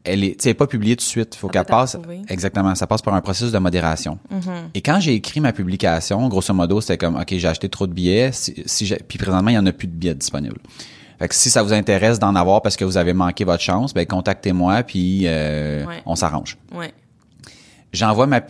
[0.04, 1.36] elle est, elle pas publiée tout de suite.
[1.36, 4.18] Faut Ça qu'elle passe, exactement, ça passe par un processus de modération.
[4.34, 4.70] Mm-hmm.
[4.74, 7.94] Et quand j'ai écrit ma publication, grosso modo, c'était comme, OK, j'ai acheté trop de
[7.94, 10.58] billets, si, si j'ai- puis présentement, il y en a plus de billets disponibles.
[11.20, 13.94] Fait que si ça vous intéresse d'en avoir parce que vous avez manqué votre chance,
[13.94, 16.02] ben contactez-moi puis euh, Ouais.
[16.08, 16.58] on s'arrange.
[16.74, 16.94] ouais
[17.94, 18.42] J'envoie ma,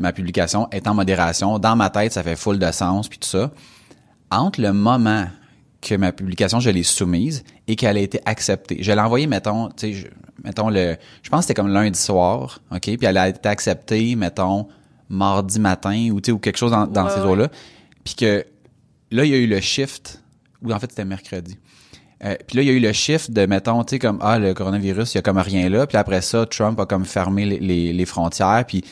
[0.00, 1.58] ma publication, est en modération.
[1.60, 3.52] Dans ma tête, ça fait full de sens puis tout ça.
[4.32, 5.26] Entre le moment
[5.80, 8.82] que ma publication, je l'ai soumise et qu'elle a été acceptée.
[8.82, 10.06] Je l'ai envoyée, mettons, tu sais, je-
[10.44, 14.14] mettons le, je pense que c'était comme lundi soir, ok, puis elle a été acceptée,
[14.16, 14.68] mettons
[15.08, 17.48] mardi matin ou tu sais ou quelque chose dans, dans Ouais, ces eaux-là,
[18.04, 18.44] puis que
[19.10, 20.22] là il y a eu le shift
[20.62, 21.58] ou en fait c'était mercredi.
[22.22, 24.38] Euh, puis là, il y a eu le shift de, mettons, tu sais, comme, ah,
[24.38, 25.86] le coronavirus, il y a comme rien là.
[25.86, 28.62] Puis après ça, Trump a comme fermé les, les, les frontières.
[28.68, 28.84] Puis,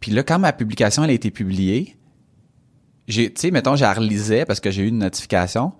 [0.00, 1.96] puis là, quand ma publication, elle a été publiée,
[3.06, 5.72] j'ai, tu sais, mettons, j'ai relisais parce que j'ai eu une notification.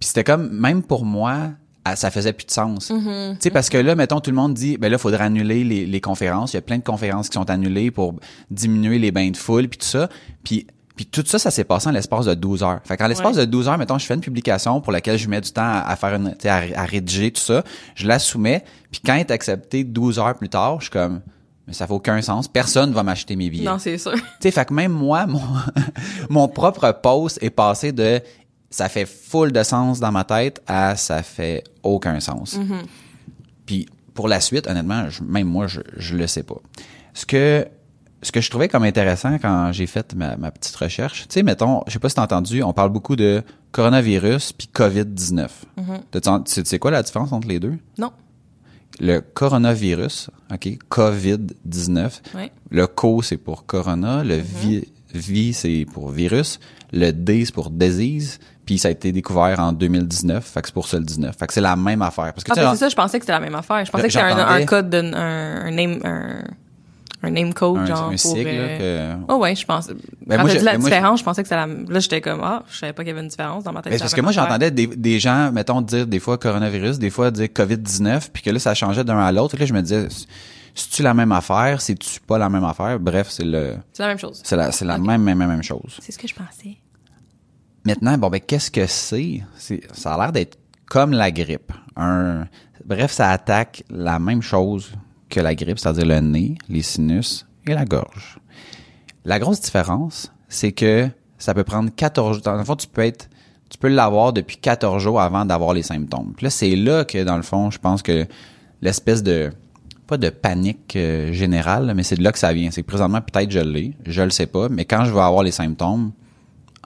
[0.00, 1.50] Puis c'était comme, même pour moi,
[1.84, 2.90] ah, ça faisait plus de sens.
[2.90, 3.32] Mm-hmm.
[3.34, 5.64] Tu sais, parce que là, mettons, tout le monde dit, ben là, il faudrait annuler
[5.64, 6.52] les, les conférences.
[6.52, 8.14] Il y a plein de conférences qui sont annulées pour
[8.50, 10.08] diminuer les bains de foule, puis tout ça.
[10.44, 12.80] Puis, puis tout ça, ça s'est passé en l'espace de 12 heures.
[12.84, 13.46] Fait qu'en l'espace Ouais.
[13.46, 15.80] de 12 heures, mettons, je fais une publication pour laquelle je mets du temps à,
[15.88, 17.62] à faire une, à, à rédiger tout ça.
[17.94, 21.20] Je la soumets, puis quand elle est acceptée 12 heures plus tard, je suis comme,
[21.66, 22.48] mais ça fait aucun sens.
[22.48, 23.64] Personne va m'acheter mes billets.
[23.64, 25.40] non c'est sûr Tu sais, fait que même moi, mon,
[26.28, 28.20] mon propre post est passé de
[28.70, 32.58] ça fait full de sens dans ma tête à ça fait aucun sens.
[33.66, 36.56] Puis pour la suite, honnêtement, je- même moi, je, je le sais pas.
[37.14, 37.66] Ce que
[38.20, 41.42] ce que je trouvais comme intéressant quand j'ai fait ma, ma petite recherche, tu sais,
[41.44, 45.48] mettons, je sais pas si t'as entendu, on parle beaucoup de coronavirus puis COVID-19.
[46.10, 47.74] T'as-tu en- Tu sais quoi la différence entre les deux?
[47.96, 48.10] non
[48.98, 54.24] Le coronavirus, OK, COVID-19, ouais le co, c'est pour corona.
[54.24, 56.58] Le vi, vi c'est pour virus.
[56.92, 58.40] Le D, c'est pour disease.
[58.68, 60.44] Puis ça a été découvert en 2019.
[60.44, 61.34] Fait que c'est pour ça le 19.
[61.38, 62.34] Fait que c'est la même affaire.
[62.34, 63.90] Parce que ah tu ben, c'est ça je pensais que c'était la même affaire je
[63.90, 66.42] pensais que c'était un, code de, un, un name un,
[67.22, 69.88] un name code un, genre un pour sigle, euh, là, que- Oh ouais, je pense.
[69.88, 72.20] Ben, quand moi, je- dit la ben, différence, je pensais que c'était la Là, j'étais
[72.20, 73.94] comme, ah, je savais pas qu'il y avait une différence dans ma tête.
[73.94, 74.44] Ben, parce que moi, affaire.
[74.44, 78.50] j'entendais des, des gens, mettons, dire des fois coronavirus, des fois dire COVID-19, puis que
[78.50, 79.56] là, ça changeait d'un à l'autre.
[79.58, 80.08] Là, je me disais,
[80.74, 81.80] c'est-tu la même affaire?
[81.80, 83.00] C'est-tu pas la même affaire?
[83.00, 84.42] Bref, c'est le, C'est la même chose.
[84.44, 85.98] c'est la, c'est la même, même, même chose.
[86.02, 86.76] C'est ce que je pensais.
[87.88, 89.40] Maintenant, bon ben qu'est-ce que c'est?
[89.94, 91.72] Ça a l'air d'être comme la grippe.
[92.84, 94.92] Bref, ça attaque la même chose
[95.30, 98.40] que la grippe, c'est-à-dire le nez, les sinus et la gorge.
[99.24, 102.42] La grosse différence, c'est que ça peut prendre 14 jours.
[102.42, 103.30] Dans le fond, tu peux être
[103.70, 106.34] tu peux l'avoir depuis 14 jours avant d'avoir les symptômes.
[106.36, 108.26] Puis là, c'est là que dans le fond, je pense que
[108.82, 109.50] l'espèce de
[110.06, 112.70] pas de panique euh, générale, mais c'est de là que ça vient.
[112.70, 115.42] C'est que présentement peut-être je l'ai, je le sais pas, mais quand je vais avoir
[115.42, 116.12] les symptômes,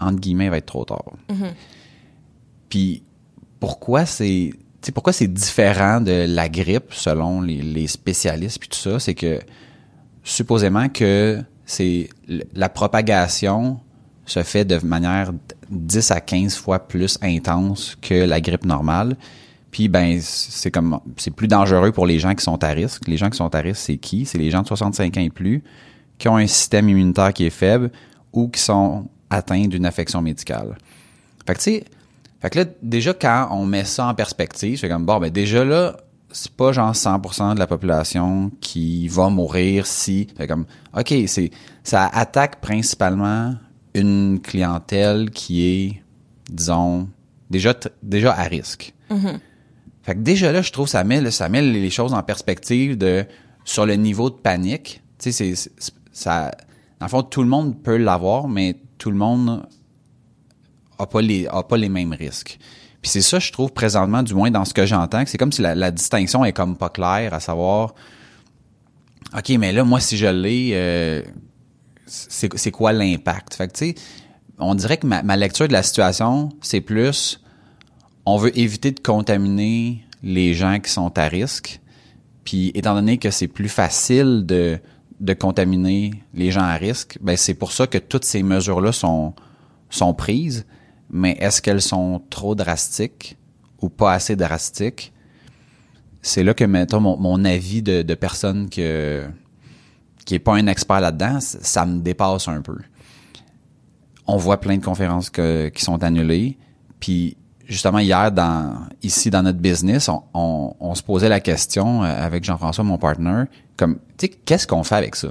[0.02, 1.12] entre guillemets, il va être trop tard.
[2.68, 3.02] Puis
[3.60, 8.68] pourquoi c'est tu sais, pourquoi c'est différent de la grippe selon les, les spécialistes puis
[8.68, 9.38] tout ça, c'est que
[10.24, 12.08] supposément que c'est
[12.54, 13.78] la propagation
[14.26, 15.32] se fait de manière
[15.70, 19.16] 10 à 15 fois plus intense que la grippe normale.
[19.70, 23.08] Puis ben c'est comme c'est plus dangereux pour les gens qui sont à risque.
[23.08, 24.26] Les gens qui sont à risque, c'est qui?
[24.26, 25.62] C'est les gens de 65 ans et plus
[26.18, 27.90] qui ont un système immunitaire qui est faible
[28.32, 30.76] ou qui sont atteints d'une affection médicale.
[31.46, 31.84] Fait que tu sais,
[32.40, 35.64] fait que là déjà quand on met ça en perspective, c'est comme bon ben déjà
[35.64, 35.96] là
[36.30, 40.66] c'est pas genre 100% de la population qui va mourir si fait comme
[40.96, 41.50] OK, c'est
[41.84, 43.54] ça attaque principalement
[43.94, 46.02] une clientèle qui est
[46.50, 47.08] disons
[47.50, 48.94] déjà déjà à risque.
[49.10, 49.38] Mm-hmm.
[50.02, 53.24] Fait que déjà là, je trouve ça met ça met les choses en perspective de
[53.64, 55.02] sur le niveau de panique.
[55.18, 55.70] Tu sais, c'est
[56.12, 56.50] ça.
[56.98, 59.66] Dans le fond, tout le monde peut l'avoir, mais tout le monde
[60.96, 62.56] a pas les a pas les mêmes risques.
[63.00, 65.50] Puis c'est ça, je trouve présentement, du moins dans ce que j'entends, que c'est comme
[65.50, 67.96] si la, distinction est comme pas claire, à savoir,
[69.36, 71.22] ok, mais là, moi, si je l'ai, euh,
[72.06, 73.54] c'est quoi l'impact?
[73.54, 73.94] Fait que tu sais,
[74.58, 77.40] on dirait que ma lecture de la situation, c'est plus
[78.24, 81.80] on veut éviter de contaminer les gens qui sont à risque.
[82.44, 84.78] Puis étant donné que c'est plus facile de,
[85.22, 89.34] de contaminer les gens à risque, ben c'est pour ça que toutes ces mesures-là sont,
[89.88, 90.66] sont prises.
[91.10, 93.36] Mais est-ce qu'elles sont trop drastiques
[93.80, 95.12] ou pas assez drastiques?
[96.22, 99.24] C'est là que, mettons, mon, mon avis de, de personne que,
[100.24, 102.78] qui est pas un expert là-dedans, ça me dépasse un peu.
[104.26, 106.58] On voit plein de conférences qui sont annulées,
[106.98, 107.36] puis
[107.72, 112.84] justement hier dans ici dans notre business, on, se posait la question euh, avec Jean-François,
[112.84, 113.44] mon partner,
[113.76, 115.28] comme tu sais, qu'est-ce qu'on fait avec ça?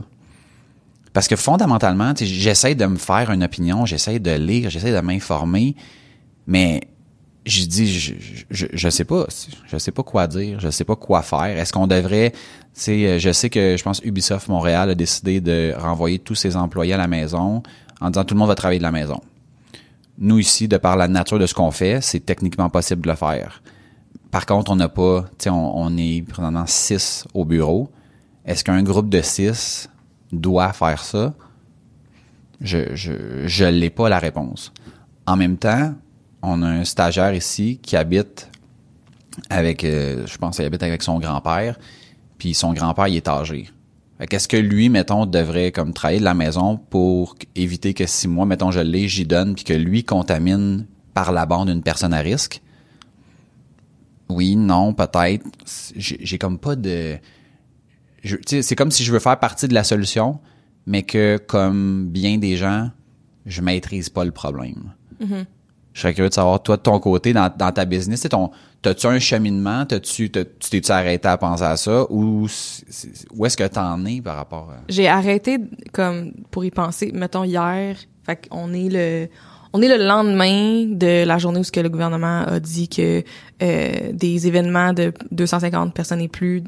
[1.13, 5.75] Parce que fondamentalement, j'essaie de me faire une opinion, j'essaie de lire, j'essaie de m'informer,
[6.47, 6.81] mais
[7.45, 8.13] je dis je,
[8.49, 9.25] je, je sais pas,
[9.67, 11.57] je sais pas quoi dire, je sais pas quoi faire.
[11.57, 12.37] Est-ce qu'on devrait, tu
[12.73, 16.93] sais, je sais que je pense Ubisoft Montréal a décidé de renvoyer tous ses employés
[16.93, 17.61] à la maison
[17.99, 19.19] en disant tout le monde va travailler de la maison.
[20.17, 23.15] Nous ici, de par la nature de ce qu'on fait, c'est techniquement possible de le
[23.15, 23.61] faire.
[24.29, 27.91] Par contre, on n'a pas, tu sais, on, est présentement six au bureau.
[28.45, 29.89] Est-ce qu'un groupe de six
[30.31, 31.33] doit faire ça?
[32.61, 34.71] Je, je, je l'ai pas la réponse.
[35.25, 35.93] En même temps,
[36.41, 38.49] on a un stagiaire ici qui habite
[39.49, 41.77] avec, euh, je pense qu'il habite avec son grand-père,
[42.37, 43.69] puis son grand-père, il est âgé.
[44.29, 48.45] Qu'est-ce que lui, mettons, devrait comme travailler de la maison pour éviter que si moi,
[48.45, 52.19] mettons, je l'ai, j'y donne, puis que lui contamine par la bande une personne à
[52.19, 52.61] risque?
[54.29, 55.45] Oui, non, peut-être.
[55.95, 57.17] J'ai comme pas de...
[58.45, 60.39] C'est comme si je veux faire partie de la solution,
[60.85, 62.91] mais que comme bien des gens,
[63.45, 64.93] je maîtrise pas le problème.
[65.19, 65.45] Mm-hmm.
[65.93, 69.07] Je serais curieux de savoir, toi, de ton côté, dans, dans ta business, ton, T'as-tu
[69.07, 69.85] un cheminement?
[69.85, 72.05] T'as-tu, tu t'es-tu arrêté à penser à ça?
[72.11, 72.47] Ou
[73.35, 74.81] où est-ce que t'en es par rapport à...
[74.89, 75.59] J'ai arrêté,
[75.91, 79.27] comme, pour y penser, mettons, hier, fait qu'on est le...
[79.73, 83.23] On est le lendemain de la journée où ce que le gouvernement a dit que
[83.63, 86.61] euh, des événements de 250 personnes et plus,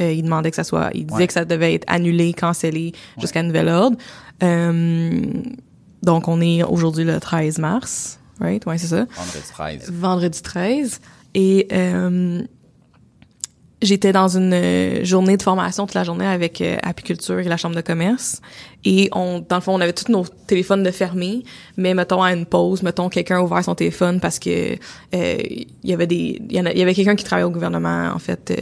[0.00, 3.44] euh, il demandait que ça soit, il disait que ça devait être annulé, cancellé jusqu'à
[3.44, 3.96] nouvel ordre.
[4.42, 5.22] Euh,
[6.02, 8.64] donc on est aujourd'hui le 13 mars, right?
[8.66, 9.06] Ouais, c'est ça.
[9.16, 9.90] Vendredi 13.
[9.92, 11.00] Vendredi 13.
[11.34, 12.42] Et euh,
[13.82, 17.56] j'étais dans une euh, journée de formation toute la journée avec euh, Apiculture et la
[17.56, 18.40] Chambre de commerce.
[18.84, 21.42] Et on, dans le fond, on avait tous nos téléphones de fermés,
[21.76, 24.76] mais mettons à une pause, mettons quelqu'un a ouvert son téléphone parce que
[25.12, 28.52] il y avait des, il y, avait quelqu'un qui travaillait au gouvernement en fait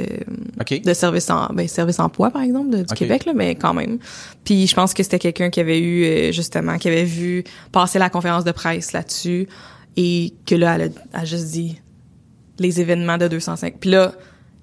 [0.85, 3.99] de service en, ben service emploi par exemple du Québec là, mais quand même.
[4.45, 8.09] Puis je pense que c'était quelqu'un qui avait eu justement, qui avait vu passer la
[8.09, 9.49] conférence de presse là-dessus
[9.99, 11.77] et que là elle a juste dit
[12.59, 13.75] les événements de 205.
[13.81, 14.13] Puis là,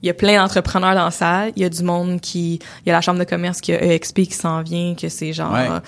[0.03, 1.53] il y a plein d'entrepreneurs dans la salle.
[1.55, 2.59] Il y a du monde qui...
[2.85, 5.31] Il y a la chambre de commerce qui a EXP qui s'en vient, que c'est
[5.31, 5.81] genre...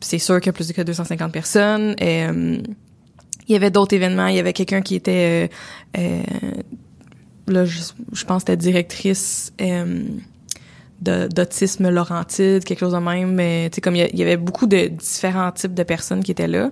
[0.00, 1.94] C'est sûr qu'il y a plus de 250 personnes.
[1.98, 2.58] Et, euh,
[3.46, 4.26] il y avait d'autres événements.
[4.26, 5.48] Il y avait quelqu'un qui était...
[5.96, 6.22] Euh, euh
[7.46, 7.80] là, je,
[8.12, 9.52] je pense que c'était directrice...
[9.60, 10.02] Euh,
[11.00, 13.32] d'autisme Laurentide, quelque chose de même.
[13.32, 16.46] Mais tu sais, comme il y, avait beaucoup de différents types de personnes qui étaient
[16.46, 16.70] là.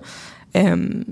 [0.55, 1.03] il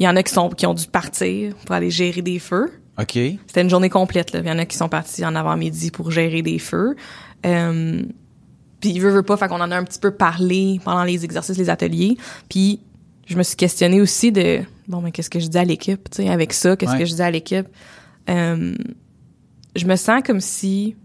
[0.00, 2.72] y en a qui sont qui ont dû partir pour aller gérer des feux.
[2.98, 3.12] OK.
[3.12, 4.32] C'était une journée complète.
[4.32, 4.40] Là.
[4.40, 6.96] Il y en a qui sont partis en avant-midi pour gérer des feux.
[7.44, 8.02] Euh,
[8.80, 11.24] puis il veut, veut pas, fait qu'on en a un petit peu parlé pendant les
[11.24, 12.16] exercices, les ateliers.
[12.48, 12.80] Puis
[13.26, 16.22] je me suis questionnée aussi de bon, mais qu'est-ce que je dis à l'équipe, tu
[16.22, 17.66] sais, avec ça, qu'est-ce que je dis à l'équipe?
[18.28, 18.74] Euh,
[19.74, 20.96] je me sens comme si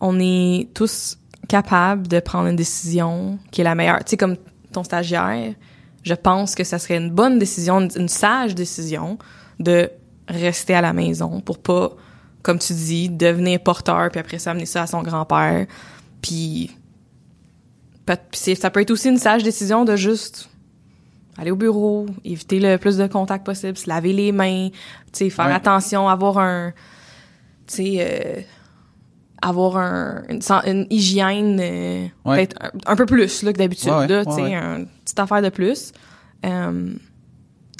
[0.00, 3.98] on est tous capables de prendre une décision qui est la meilleure.
[4.04, 4.36] Tu sais, comme
[4.72, 5.54] ton stagiaire,
[6.02, 9.18] je pense que ça serait une bonne décision, une sage décision
[9.60, 9.90] de
[10.28, 11.92] rester à la maison pour pas,
[12.42, 15.66] comme tu dis, devenir porteur puis après ça amener ça à son grand-père.
[16.22, 16.70] Puis
[18.32, 20.48] ça peut être aussi une sage décision de juste
[21.38, 24.68] aller au bureau, éviter le plus de contact possible, se laver les mains,
[25.12, 26.72] tu faire attention, avoir un,
[27.66, 28.40] tu sais, euh,
[29.42, 30.22] avoir un,
[30.66, 32.56] une, hygiène euh, peut-être
[32.86, 35.92] un, peu plus là, que d'habitude, là, tu sais, une petite affaire de plus.
[36.44, 36.94] Euh,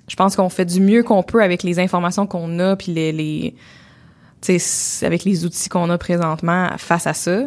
[0.09, 3.55] je pense qu'on fait du mieux qu'on peut avec les informations qu'on a, puis les,
[5.03, 7.45] avec les outils qu'on a présentement face à ça.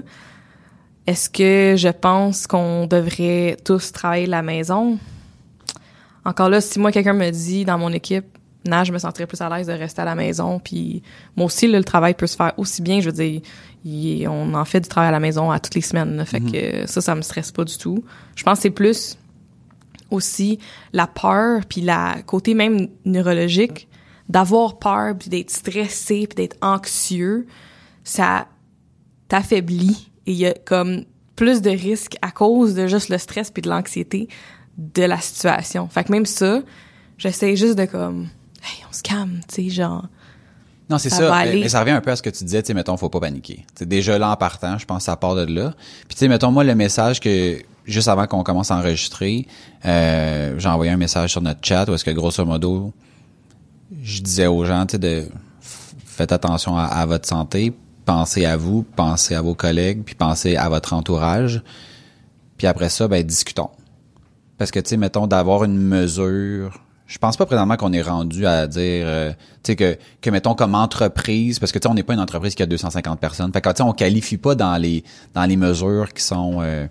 [1.06, 4.98] Est-ce que je pense qu'on devrait tous travailler de la maison?
[6.26, 8.26] Encore là, si moi quelqu'un me dit dans mon équipe,
[8.65, 11.04] nah, je me sentirais plus à l'aise de rester à la maison, puis
[11.38, 13.00] moi aussi le travail peut se faire aussi bien.
[13.00, 13.41] Je veux dire,
[14.30, 16.52] on en fait du travail à la maison à toutes les semaines, fait mhm.
[16.52, 18.04] que ça, ça me stresse pas du tout.
[18.36, 19.17] Je pense que c'est plus
[20.12, 20.60] aussi
[20.93, 23.88] la peur puis la côté même neurologique
[24.30, 27.48] d'avoir peur puis d'être stressé puis d'être anxieux,
[28.04, 28.48] ça
[29.28, 33.52] t'affaiblit et il y a comme plus de risques à cause de juste le stress
[33.52, 34.28] puis de l'anxiété
[34.78, 35.88] de la situation.
[35.88, 36.62] Fait que même ça,
[37.17, 38.30] j'essaie juste de comme,
[38.63, 40.08] hey, on se calme, tu sais, genre.
[40.89, 41.43] Non, c'est ça.
[41.46, 43.20] Mais, ça revient un peu à ce que tu disais, tu sais, mettons, faut pas
[43.20, 43.65] paniquer.
[43.76, 45.74] C'est déjà là en partant, je pense, ça part de là.
[46.08, 49.47] Puis tu sais, mettons, moi, le message que, juste avant qu'on commence à enregistrer,
[49.86, 52.93] euh, j'ai envoyé un message sur notre chat où est-ce que, grosso modo,
[54.02, 55.28] je disais aux gens, tu sais, de,
[55.62, 57.73] faites attention à, votre santé,
[58.06, 61.63] pensez à vous, pensez à vos collègues, puis pensez à votre entourage.
[62.58, 63.69] Puis après ça, ben, discutons.
[64.58, 68.45] Parce que, tu sais, mettons, d'avoir une mesure je pense pas présentement qu'on est rendu
[68.45, 69.32] à dire euh,
[69.63, 72.19] tu sais que que mettons comme entreprise parce que tu sais on n'est pas une
[72.19, 73.52] entreprise qui a 250 personnes.
[73.54, 76.86] Fait que tu sais on qualifie pas dans les dans les mesures qui sont euh,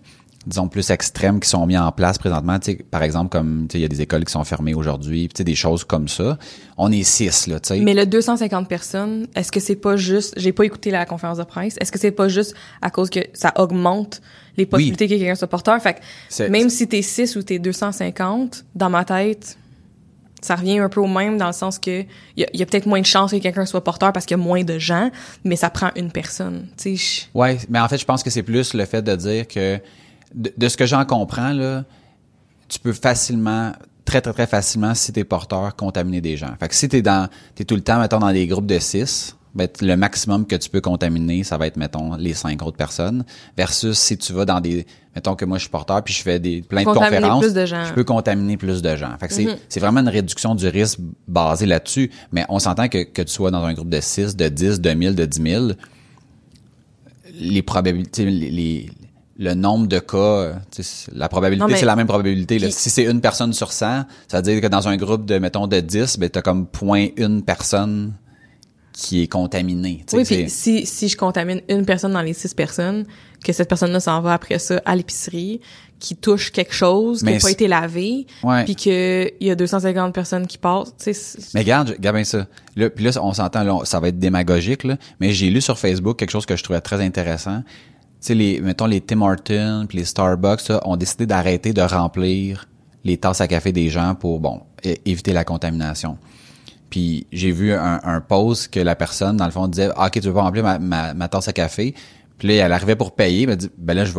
[0.46, 3.72] disons plus extrêmes qui sont mises en place présentement, tu sais par exemple comme tu
[3.72, 6.08] sais il y a des écoles qui sont fermées aujourd'hui, tu sais des choses comme
[6.08, 6.38] ça.
[6.76, 7.80] On est six là, tu sais.
[7.80, 11.44] Mais le 250 personnes, est-ce que c'est pas juste j'ai pas écouté la conférence de
[11.44, 14.20] presse, est-ce que c'est pas juste à cause que ça augmente
[14.56, 15.80] les possibilités que quelqu'un soit porteur.
[15.80, 19.58] Fait que même si t'es 6 ou t'es 250, dans ma tête,
[20.40, 22.04] ça revient un peu au même dans le sens que
[22.36, 24.42] il y a, peut-être moins de chances que quelqu'un soit porteur parce qu'il y a
[24.42, 25.10] moins de gens,
[25.44, 26.68] mais ça prend une personne.
[26.76, 27.26] Tu sais.
[27.34, 29.80] Ouais, mais en fait, je pense que c'est plus le fait de dire que
[30.34, 31.84] de, ce que j'en comprends là,
[32.68, 33.72] tu peux facilement
[34.04, 36.54] très très très facilement si t'es porteur contaminer des gens.
[36.58, 39.36] Fait que si t'es dans t'es tout le temps mettons dans des groupes de 6,
[39.56, 43.24] ben, le maximum que tu peux contaminer, ça va être, mettons, les cinq autres personnes.
[43.56, 46.38] Versus si tu vas dans des, mettons que moi je suis porteur puis je fais
[46.38, 49.16] des plein de conférences, je peux contaminer plus de gens.
[49.18, 49.58] Fait que c'est, mm-hmm.
[49.70, 52.10] c'est vraiment une réduction du risque basée là-dessus.
[52.32, 54.90] Mais on s'entend que, que tu sois dans un groupe de 6, de 10, de
[54.90, 55.68] 1000, de 10 000,
[57.40, 58.90] les probabilités, les,
[59.38, 60.54] le nombre de cas,
[61.12, 62.58] la probabilité, c'est la même probabilité.
[62.70, 65.66] Si c'est une personne sur 100, ça veut dire que dans un groupe de, mettons,
[65.66, 68.14] de 10, ben, t'as comme point une personne
[68.92, 70.04] qui est contaminé.
[70.14, 73.04] Oui, puis si, si je contamine une personne dans les six personnes,
[73.44, 75.60] que cette personne-là s'en va après ça à l'épicerie,
[75.98, 78.26] qui touche quelque chose, qui n'a pas été lavé,
[78.64, 80.94] puis qu'il y a 250 personnes qui passent.
[81.54, 82.46] Mais regarde, regarde bien ça.
[82.74, 86.18] Là, puis là, on s'entend, ça va être démagogique, là, mais j'ai lu sur Facebook
[86.18, 87.62] quelque chose que je trouvais très intéressant.
[88.28, 92.68] Les, mettons, les Tim Hortons puis les Starbucks ont décidé d'arrêter de remplir
[93.04, 94.62] les tasses à café des gens pour, bon,
[95.04, 96.18] éviter la contamination.
[96.90, 100.20] Puis j'ai vu un, post que la personne, dans le fond, disait ah, OK, tu
[100.20, 101.94] veux pas remplir ma, ma, ma tasse à café.
[102.38, 103.46] Puis là, elle arrivait pour payer.
[103.48, 104.12] Elle dit Ben là, je.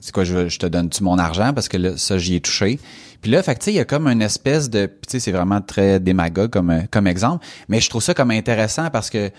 [0.00, 2.80] C'est quoi, je, te donne-tu mon argent parce que là, ça, j'y ai touché.
[3.20, 4.86] Puis là, fait tu sais, il y a comme une espèce de.
[4.86, 7.46] Tu sais, c'est vraiment très démagogue comme, comme exemple.
[7.68, 9.30] Mais je trouve ça comme intéressant parce que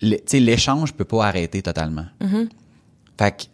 [0.00, 2.06] l'échange peut pas arrêter totalement.
[2.20, 2.48] Mm-hmm.
[3.18, 3.44] Fait que.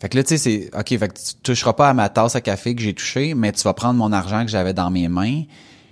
[0.00, 2.36] Fait que là, tu sais, c'est, OK, fait que tu toucheras pas à ma tasse
[2.36, 5.08] à café que j'ai touché, mais tu vas prendre mon argent que j'avais dans mes
[5.08, 5.42] mains,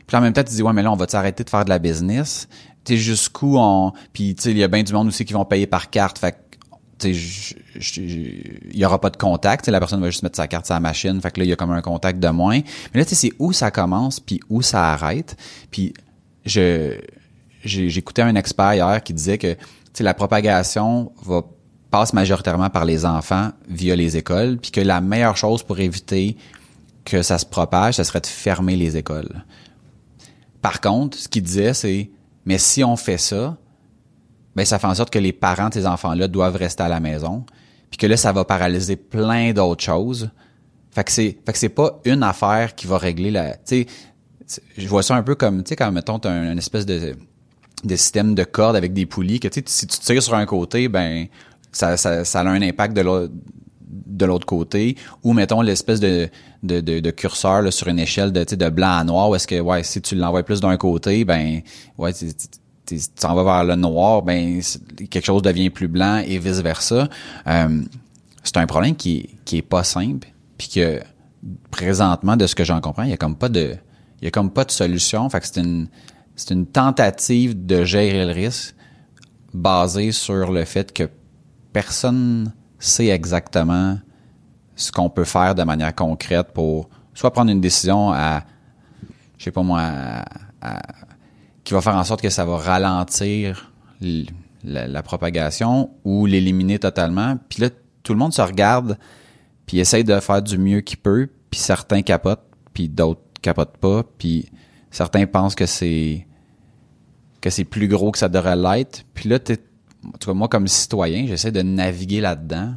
[0.07, 1.71] puis en même temps, tu dis, ouais, mais là, on va t'arrêter de faire de
[1.71, 2.49] la business?
[2.85, 3.93] Tu jusqu'où on...
[4.13, 6.21] Puis, tu sais, il y a bien du monde aussi qui vont payer par carte.
[6.21, 6.37] Fait
[6.99, 9.69] sais, il y aura pas de contact.
[9.69, 11.21] la personne va juste mettre sa carte sur la machine.
[11.21, 12.61] Fait que là, il y a comme un contact de moins.
[12.95, 15.37] Mais là, tu sais, c'est où ça commence puis où ça arrête.
[15.71, 15.95] Puis,
[16.45, 16.99] je
[17.65, 19.59] j'écoutais un expert hier qui disait que, tu
[19.93, 21.43] sais, la propagation va
[21.97, 26.37] passe majoritairement par les enfants via les écoles, puis que la meilleure chose pour éviter
[27.07, 29.47] que ça se propage, ça serait de fermer les écoles.
[30.61, 32.11] Par contre, ce qu'il disait, c'est,
[32.45, 33.57] mais si on fait ça,
[34.55, 37.01] ben ça fait en sorte que les parents de ces enfants-là doivent rester à la
[37.01, 37.47] maison,
[37.89, 40.29] puis que là, ça va paralyser plein d'autres choses.
[40.91, 43.87] Fait que c'est, fait que c'est pas une affaire qui va régler la, tu
[44.77, 47.17] je vois ça un peu comme, tu sais, quand mettons t'as un, une espèce de,
[47.85, 50.89] de système de cordes avec des poulies que tu si tu tires sur un côté,
[50.89, 51.27] ben
[51.73, 56.29] ça, ça, ça a un impact de l'autre côté ou mettons l'espèce de,
[56.63, 59.83] de, de, curseur là, sur une échelle de, de blanc à noir est-ce que ouais
[59.83, 61.61] si tu l'envoies plus d'un côté ben
[61.99, 62.27] ouais tu
[63.21, 64.61] t'en vas vers le noir ben
[65.11, 67.09] quelque chose devient plus blanc et vice versa
[67.47, 67.83] euh,
[68.43, 71.01] c'est un problème qui qui est pas simple puis que
[71.71, 73.77] présentement, de ce que j'en comprends, il y a comme pas de,
[74.21, 75.29] il y a comme pas de solution.
[75.29, 75.89] Fait que c'est une,
[76.35, 78.75] c'est une tentative de gérer le risque
[79.55, 81.09] basée sur le fait que
[81.77, 83.99] personne sait exactement
[84.77, 88.45] ce qu'on peut faire de manière concrète pour soit prendre une décision à,
[89.37, 89.83] je sais pas moi,
[91.65, 93.75] qui va faire en sorte que ça va ralentir
[94.65, 97.37] la, propagation ou l'éliminer totalement.
[97.51, 97.69] Puis là,
[98.03, 98.97] tout le monde se regarde
[99.67, 104.03] puis essaye de faire du mieux qu'il peut, puis certains capotent, puis d'autres capotent pas,
[104.17, 104.49] puis
[104.91, 106.25] certains pensent que c'est
[107.69, 109.05] plus gros que ça devrait l'être.
[109.13, 109.39] Puis là,
[110.15, 112.75] en tout cas, moi, comme citoyen, j'essaie de naviguer là-dedans.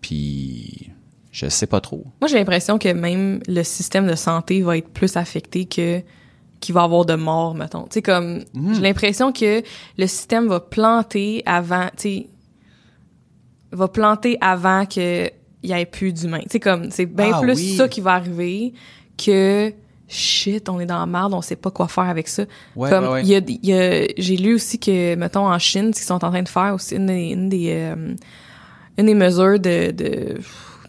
[0.00, 0.90] Puis,
[1.32, 2.04] je sais pas trop.
[2.20, 6.02] Moi, j'ai l'impression que même le système de santé va être plus affecté que
[6.58, 7.82] qu'il va y avoir de morts, mettons.
[7.82, 9.62] Tu sais, comme, j'ai l'impression que
[9.98, 12.26] le système va planter avant, tu sais,
[13.72, 15.28] va planter avant que
[15.62, 16.40] il y ait plus d'humains.
[16.40, 17.76] Tu sais, comme, c'est bien Ah plus oui.
[17.76, 18.72] ça qui va arriver
[19.18, 19.72] que
[20.08, 22.44] shit, on est dans la merde, on sait pas quoi faire avec ça.
[22.76, 25.98] Ouais, comme, ouais, y a, y a- j'ai lu aussi que, mettons, en Chine, ce
[26.00, 28.14] qu'ils sont en train de faire aussi, une des, une des, euh,
[28.98, 30.38] une des mesures de, de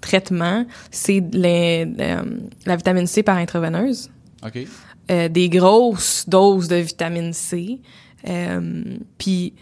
[0.01, 2.21] traitement, c'est les- euh,
[2.65, 4.09] la vitamine C par intraveineuse.
[4.45, 4.59] OK.
[5.09, 7.79] Euh, des grosses doses de vitamine C.
[8.27, 8.83] Euh,
[9.17, 9.53] puis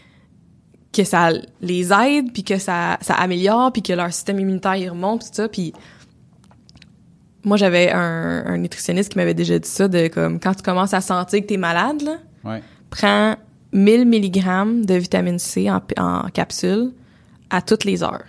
[0.91, 1.29] que ça
[1.61, 5.27] les aide, puis que ça, ça améliore, puis que leur système immunitaire il remonte, pis
[5.29, 5.47] tout ça.
[5.49, 5.73] Puis
[7.45, 10.93] moi, j'avais un, un nutritionniste qui m'avait déjà dit ça, de comme, quand tu commences
[10.93, 12.61] à sentir que t'es malade, là, Ouais.
[12.89, 13.35] prends
[13.73, 16.91] 1000 mg de vitamine C en, en capsule
[17.49, 18.25] à toutes les heures.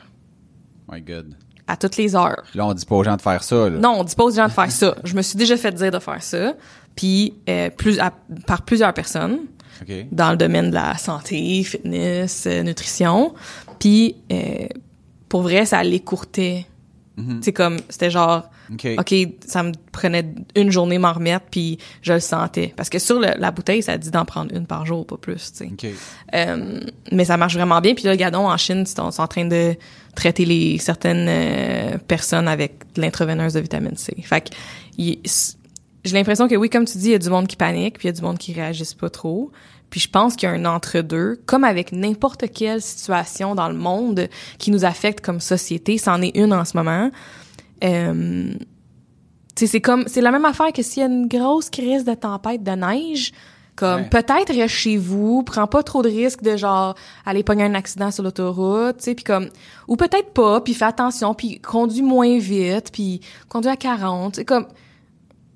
[0.91, 1.35] My God.
[1.67, 2.45] À toutes les heures.
[2.55, 3.79] Là, on dit pas aux gens de faire ça, là.
[3.79, 4.97] Non, on dit pas aux gens de faire ça.
[5.05, 6.55] Je me suis déjà fait dire de faire ça,
[6.95, 8.13] puis euh, plus à-
[8.47, 9.41] par plusieurs personnes
[10.13, 13.35] dans le domaine de la santé, fitness, euh, nutrition.
[13.79, 14.67] Puis euh,
[15.29, 16.67] pour vrai, ça l'écourtait.
[17.41, 18.43] C'est comme c'était genre
[18.73, 18.87] OK.
[18.99, 19.15] OK,
[19.47, 23.33] ça me prenait une journée m'en remettre puis je le sentais parce que sur le-
[23.39, 25.71] la bouteille, ça dit d'en prendre une par jour, pas plus, tu sais.
[25.73, 25.87] OK.
[26.35, 26.81] Euh,
[27.13, 27.95] mais ça marche vraiment bien.
[27.95, 29.75] Puis là, Gadon, en Chine, ils sont, en train de
[30.15, 34.15] traiter les certaines euh, personnes avec de l'intraveineuse de vitamine C.
[34.23, 34.55] Fait que
[34.99, 38.09] j'ai l'impression que oui, comme tu dis, il y a du monde qui panique, puis
[38.09, 39.51] il y a du monde qui réagisse pas trop.
[39.91, 43.77] Puis je pense qu'il y a un entre-deux, comme avec n'importe quelle situation dans le
[43.77, 44.29] monde
[44.59, 45.97] qui nous affecte comme société.
[45.99, 47.11] C'en est une en ce moment.
[47.85, 48.53] Euh,
[49.55, 52.63] c'est comme, c'est la même affaire que s'il y a une grosse crise de tempête
[52.63, 53.33] de neige,
[53.75, 54.09] comme Ouais.
[54.09, 56.95] peut-être reste chez vous, prends pas trop de risques de genre
[57.27, 59.49] aller pogner un accident sur l'autoroute, tu sais, puis comme
[59.87, 64.45] ou peut-être pas, puis fais attention, puis conduis moins vite, puis conduis à 40, c'est
[64.45, 64.67] comme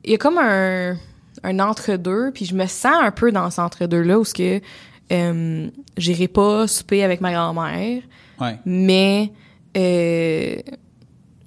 [0.04, 0.96] il y a comme un
[1.42, 4.60] un entre-deux, puis je me sens un peu dans cet entre-deux là où ce que
[5.12, 8.02] euh, j'irai pas souper avec ma grand-mère,
[8.40, 8.58] Ouais.
[8.64, 9.32] mais
[9.76, 10.56] euh,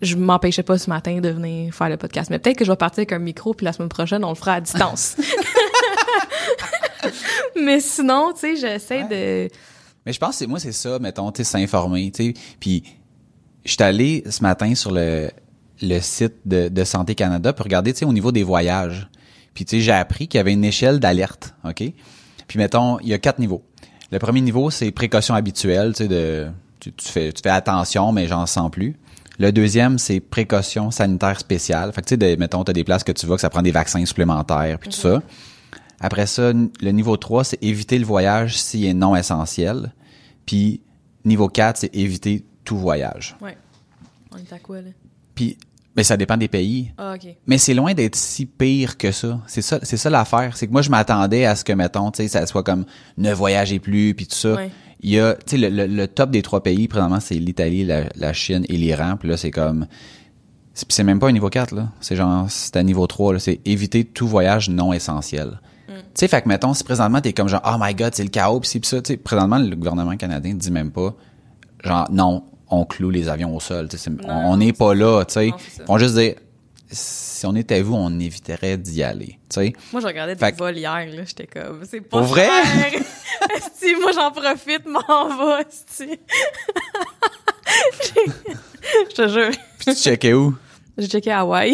[0.01, 2.29] je m'empêchais pas ce matin de venir faire le podcast.
[2.29, 4.35] Mais peut-être que je vais partir avec un micro, puis la semaine prochaine, on le
[4.35, 5.15] fera à distance.
[7.55, 9.49] mais sinon, tu sais, j'essaie de...
[10.05, 12.33] Mais je pense que moi c'est ça, mettons, tu sais, s'informer, tu sais.
[12.59, 12.83] Puis
[13.63, 15.29] je suis allé ce matin sur le
[15.81, 19.09] le site de, de Santé Canada pour regarder, tu sais, au niveau des voyages.
[19.53, 21.83] Puis tu sais, j'ai appris qu'il y avait une échelle d'alerte, OK?
[22.47, 23.63] Puis mettons, il y a quatre niveaux.
[24.11, 26.47] Le premier niveau, c'est précaution habituelle, tu sais de
[26.79, 28.95] tu, tu fais tu fais attention mais j'en sens plus.
[29.39, 31.91] Le deuxième, c'est précaution sanitaire spéciale.
[31.93, 33.49] Fait que tu sais, de- mettons, tu as des places que tu vas que ça
[33.49, 35.21] prend des vaccins supplémentaires puis tout ça.
[35.99, 39.93] Après ça, le niveau 3, c'est éviter le voyage s'il est non essentiel.
[40.45, 40.81] Puis
[41.25, 43.35] niveau 4, c'est éviter tout voyage.
[43.41, 43.57] Ouais.
[44.31, 44.89] On est à quoi, là?
[45.33, 45.57] Puis
[45.95, 46.91] mais ça dépend des pays.
[46.97, 47.27] Ah, OK.
[47.47, 49.39] Mais c'est loin d'être si pire que ça.
[49.47, 50.57] C'est ça, c'est ça l'affaire.
[50.57, 52.85] C'est que moi, je m'attendais à ce que, mettons, tu sais, ça soit comme
[53.17, 54.55] ne voyagez plus, puis tout ça.
[54.55, 54.71] Ouais.
[55.01, 57.83] Il y a, tu sais, le, le- le top des trois pays, présentement, c'est l'Italie,
[57.85, 59.17] la, la Chine et l'Iran.
[59.19, 59.85] Puis là, c'est comme...
[60.73, 61.89] C'est c'est même pas un niveau 4, là.
[62.01, 63.39] C'est genre, c'est à niveau 3, là.
[63.39, 65.59] C'est éviter tout voyage non essentiel.
[65.87, 68.29] Tu sais, fait que, mettons, si présentement, t'es comme genre, oh my god, c'est le
[68.29, 71.13] chaos, pis ci, pis ça, tu sais, présentement, le gouvernement canadien dit même pas,
[71.83, 72.43] genre, non,
[72.73, 75.47] on cloue les avions au sol, c'est- on n'est pas là, tu sais.
[75.47, 75.57] Non.
[75.79, 76.35] Ils vont juste dire,
[76.91, 79.73] si on était vous, on éviterait d'y aller, tu sais.
[79.91, 81.23] Moi, je regardais des vols hier, là.
[81.25, 82.47] J'étais comme, c'est pas Pour vrai?
[83.55, 86.19] Esti, moi, j'en profite, m'en va, esti.
[89.09, 89.51] Je te jure.
[89.79, 90.55] Puis tu checkais où?
[90.97, 91.73] J'ai checké Hawaï.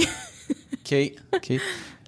[0.74, 0.96] OK,
[1.36, 1.54] OK.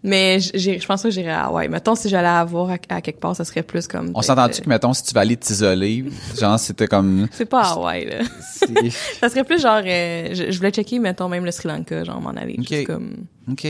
[0.03, 1.69] Mais j'ai- je pense que j'irais à Hawaï.
[1.69, 4.11] Mettons, si j'allais à voir à, à quelque part, ça serait plus comme...
[4.15, 6.05] On s'entend-tu que, mettons, si tu vas aller t'isoler,
[6.39, 7.27] genre, c'était comme...
[7.31, 8.19] C'est pas Hawaï, là.
[9.19, 9.81] Ça serait plus genre...
[9.85, 12.55] euh, je, je voulais checker, mettons, même le Sri Lanka, genre, m'en aller.
[12.57, 12.67] Ok.
[12.67, 13.25] Juste comme...
[13.51, 13.67] OK.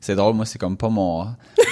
[0.00, 1.26] C'est drôle, moi, c'est comme pas mon...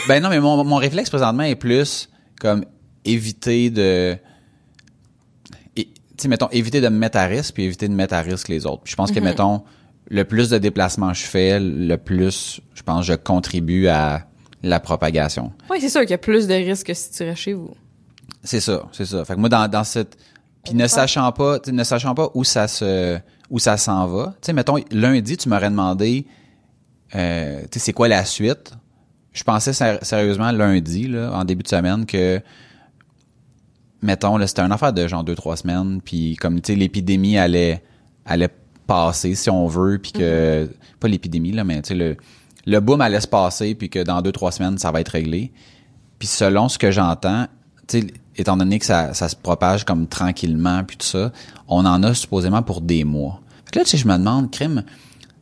[0.09, 2.09] Ben non, mais mon, mon réflexe présentement est plus
[2.41, 2.65] comme
[3.05, 4.17] éviter de...
[5.77, 5.85] Tu
[6.23, 8.67] sais, mettons, éviter de me mettre à risque puis éviter de mettre à risque les
[8.67, 8.83] autres.
[8.83, 9.63] Puis je pense que, mettons,
[10.11, 14.27] le plus de déplacements je fais, le plus, je pense, je contribue à
[14.63, 15.53] la propagation.
[15.71, 17.75] Oui, c'est sûr qu'il y a plus de risques que si tu restes chez vous.
[18.43, 19.25] C'est ça, c'est ça.
[19.25, 20.17] Fait que moi, dans, dans cette...
[20.65, 23.19] Puis ne sachant pas, ne sachant pas où ça se
[23.51, 24.35] où ça s'en va.
[24.41, 26.27] Tu sais, mettons, lundi, tu m'aurais demandé,
[27.15, 28.73] euh, tu sais, c'est quoi la suite?
[29.33, 32.41] Je pensais sérieusement lundi, là, en début de semaine, que,
[34.03, 37.39] mettons, là, c'était une affaire de genre deux, trois semaines, puis comme, tu sais, l'épidémie
[37.39, 37.83] allait,
[38.27, 38.51] allait
[38.89, 40.99] passer, si on veut, puis que, mm-hmm.
[40.99, 42.17] pas l'épidémie, là, mais tu sais, le,
[42.67, 45.53] le boom allait se passer, puis que dans deux, trois semaines, ça va être réglé.
[46.19, 47.47] Puis selon ce que j'entends,
[47.87, 51.33] tu sais, étant donné que ça, ça se propage comme tranquillement, puis tout ça,
[51.69, 53.41] on en a supposément pour des mois.
[53.67, 54.91] Fait que là, tu sais, je me demande, crime, tu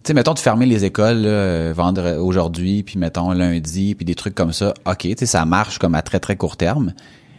[0.05, 4.35] sais, mettons de fermer les écoles, là, vendre aujourd'hui, puis mettons lundi, puis des trucs
[4.35, 6.93] comme ça, ok, tu sais, ça marche comme à très, très court terme,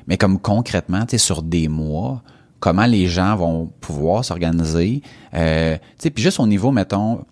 [0.08, 2.24] mais comme concrètement, tu sais, sur des mois,
[2.60, 5.02] comment les gens vont pouvoir s'organiser,
[5.34, 7.26] euh, tu sais, puis juste au niveau, mettons,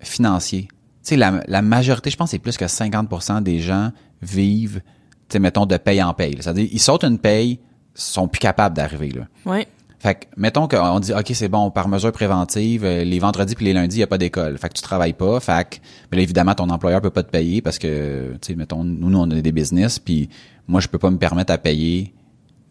[0.00, 0.68] financier.
[0.70, 3.90] Tu sais, la, la majorité, je pense, c'est plus que 50% des gens
[4.22, 4.80] vivent,
[5.28, 6.36] tu sais, mettons, de paye en paye.
[6.40, 7.60] C'est-à-dire, ils sautent une paye,
[7.94, 9.22] sont plus capables d'arriver là.
[9.46, 9.66] Oui.
[10.02, 13.66] Fait que, mettons qu'on dit, OK, c'est bon, par mesure préventive, euh, les vendredis puis
[13.66, 14.58] les lundis, il n'y a pas d'école.
[14.58, 15.38] Fait que tu travailles pas.
[15.38, 15.76] Fait que,
[16.10, 19.10] mais là, évidemment, ton employeur peut pas te payer parce que, tu sais, mettons, nous,
[19.10, 20.28] nous, on a des business, puis
[20.66, 22.12] moi, je peux pas me permettre à payer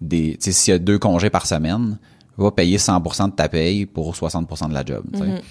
[0.01, 1.97] des, s'il y a deux congés par semaine,
[2.37, 5.41] va payer 100% de ta paye pour 60% de la job, mm-hmm.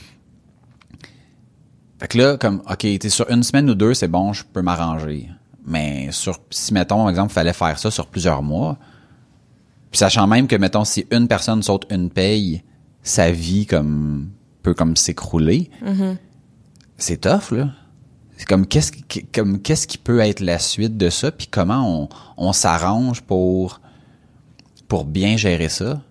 [2.00, 4.62] Fait que là, comme, OK, tu sur une semaine ou deux, c'est bon, je peux
[4.62, 5.28] m'arranger.
[5.66, 8.78] Mais sur, si, mettons, par exemple, il fallait faire ça sur plusieurs mois,
[9.90, 12.62] puis sachant même que, mettons, si une personne saute une paye,
[13.02, 14.30] sa vie comme
[14.62, 15.70] peut comme s'écrouler.
[15.84, 16.16] Mm-hmm.
[16.96, 17.70] C'est tough, là.
[18.36, 22.04] C'est comme qu'est-ce qui, comme qu'est-ce qui peut être la suite de ça, puis comment
[22.04, 23.82] on, on s'arrange pour
[24.90, 26.02] pour bien gérer ça.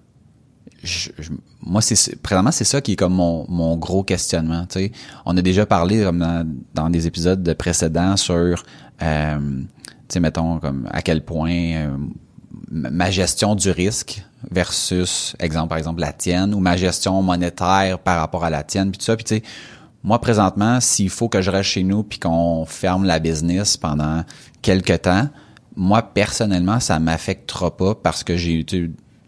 [1.61, 4.65] Moi, c'est présentement c'est ça qui est comme mon, gros questionnement.
[5.25, 8.63] On a déjà parlé comme dans, des épisodes précédents sur,
[9.03, 9.39] euh,
[10.19, 11.97] mettons comme à quel point euh,
[12.71, 18.21] ma gestion du risque versus, exemple, par exemple, la tienne, ou ma gestion monétaire par
[18.21, 19.17] rapport à la tienne, puis tout ça.
[19.17, 19.43] Puis tu
[20.01, 24.23] moi, présentement, s'il faut que je reste chez nous puis qu'on ferme la business pendant
[24.61, 25.27] quelques temps,
[25.79, 28.65] moi, personnellement, ça m'affectera pas parce que j'ai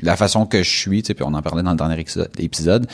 [0.02, 1.97] la façon que je suis, tu sais, puis on en parlait dans le dernier
[2.38, 2.88] épisode,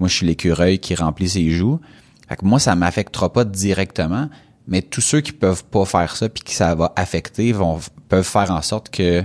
[0.00, 1.80] moi, je suis l'écureuil qui remplit ses joues.
[2.28, 4.30] Fait que moi, ça m'affectera pas directement,
[4.66, 7.78] mais tous ceux qui peuvent pas faire ça puis qui ça va affecter vont
[8.08, 9.22] peuvent faire en sorte que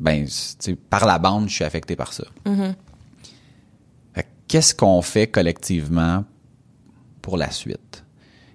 [0.00, 0.26] ben,
[0.90, 2.24] par la bande, je suis affecté par ça.
[2.44, 2.74] Mm-hmm.
[4.48, 6.24] Qu'est-ce qu'on fait collectivement
[7.22, 8.04] pour la suite?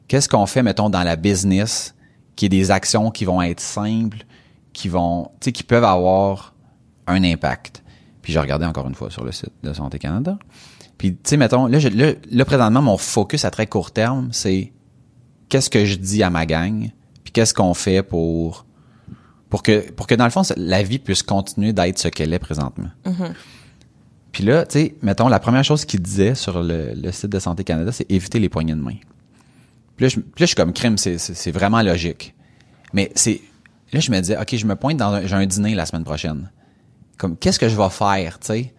[0.09, 1.95] Qu'est-ce qu'on fait, mettons, dans la business,
[2.35, 4.25] qui est des actions qui vont être simples,
[4.73, 6.53] qui vont, tu sais, qui peuvent avoir
[7.07, 7.83] un impact?
[8.21, 10.37] Puis j'ai regardé encore une fois sur le site de Santé Canada.
[10.97, 11.79] Puis, tu sais, mettons, là,
[12.29, 14.71] là, présentement, mon focus à très court terme, c'est
[15.49, 16.91] qu'est-ce que je dis à ma gang,
[17.23, 18.65] puis qu'est-ce qu'on fait pour
[19.49, 22.39] pour que pour que dans le fond la vie puisse continuer d'être ce qu'elle est
[22.39, 22.89] présentement.
[23.05, 23.33] Mm-hmm.
[24.31, 27.63] Puis là, tu sais, mettons la première chose qu'il disait sur le, site de Santé
[27.63, 28.95] Canada, c'est éviter les poignées de main.
[29.97, 32.33] Puis là, je, puis là, je suis comme crime, c'est, c'est, vraiment logique.
[32.93, 33.41] Mais c'est
[33.93, 36.03] là, je me disais, ok, je me pointe dans un, j'ai un dîner la semaine
[36.03, 36.49] prochaine.
[37.17, 38.73] Comme qu'est-ce que je vais faire, tu sais?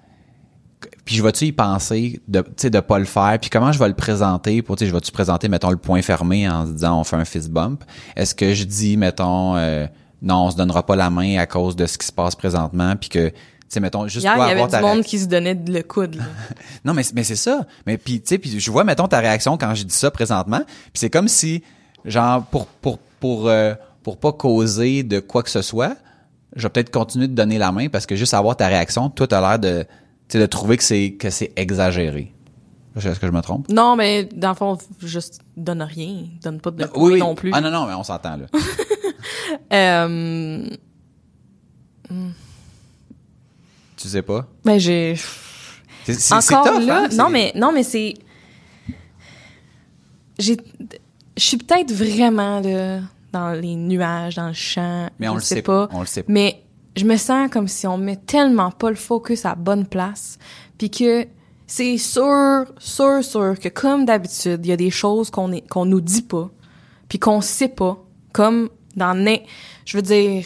[1.04, 3.38] Puis je vais-tu y penser de tu sais de pas le faire?
[3.40, 6.02] Puis comment je vais le présenter pour tu sais je vais-tu présenter mettons le point
[6.02, 7.84] fermé en disant on fait un fist bump?
[8.16, 9.86] Est-ce que je dis mettons euh,
[10.22, 12.94] non, on se donnera pas la main à cause de ce qui se passe présentement,
[12.96, 13.34] puis que tu
[13.68, 16.16] sais mettons juste Hier, il y avait du monde qui se donnait le coude.
[16.16, 16.24] Là.
[16.84, 17.66] non, mais mais c'est ça.
[17.86, 20.62] Mais puis tu sais puis je vois mettons ta réaction quand je dis ça présentement,
[20.66, 21.62] puis c'est comme si
[22.04, 25.96] genre pour pour pour euh, pour pas causer de quoi que ce soit,
[26.56, 29.26] je vais peut-être continuer de donner la main parce que juste avoir ta réaction, toi
[29.26, 29.86] t'as l'air de
[30.38, 32.32] de trouver que c'est que c'est exagéré.
[32.96, 33.68] Est-ce que je me trompe?
[33.70, 36.24] Non, mais dans le fond, juste donne rien.
[36.42, 37.50] Donne pas de oui, non plus.
[37.54, 38.46] Ah non, non, mais on s'entend là.
[39.72, 40.68] Euh...
[43.96, 44.46] Tu sais pas?
[44.64, 45.14] Ben j'ai.
[46.04, 47.08] C'est Encore là, hein?
[47.16, 48.14] non mais non mais c'est.
[50.38, 50.56] J'ai.
[51.36, 53.00] Je suis peut-être vraiment là
[53.32, 55.08] dans les nuages, dans le champ.
[55.18, 55.88] Mais on le sait pas.
[55.92, 56.32] On le sait pas.
[56.32, 56.62] Mais
[56.96, 60.38] je me sens comme si on met tellement pas le focus à bonne place,
[60.78, 61.26] puis que
[61.66, 66.00] c'est sûr, sûr, sûr que comme d'habitude, il y a des choses qu'on qu'on nous
[66.00, 66.50] dit pas,
[67.08, 69.38] puis qu'on sait pas, comme dans
[69.84, 70.44] je veux dire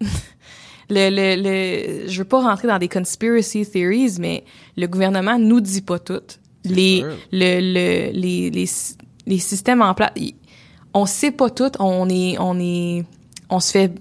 [0.90, 4.44] le, le, le je veux pas rentrer dans des conspiracy theories mais
[4.76, 6.20] le gouvernement nous dit pas tout
[6.64, 8.66] les le, le les, les
[9.26, 10.12] les systèmes en place
[10.94, 13.04] on sait pas tout on est on est
[13.50, 13.92] on se fait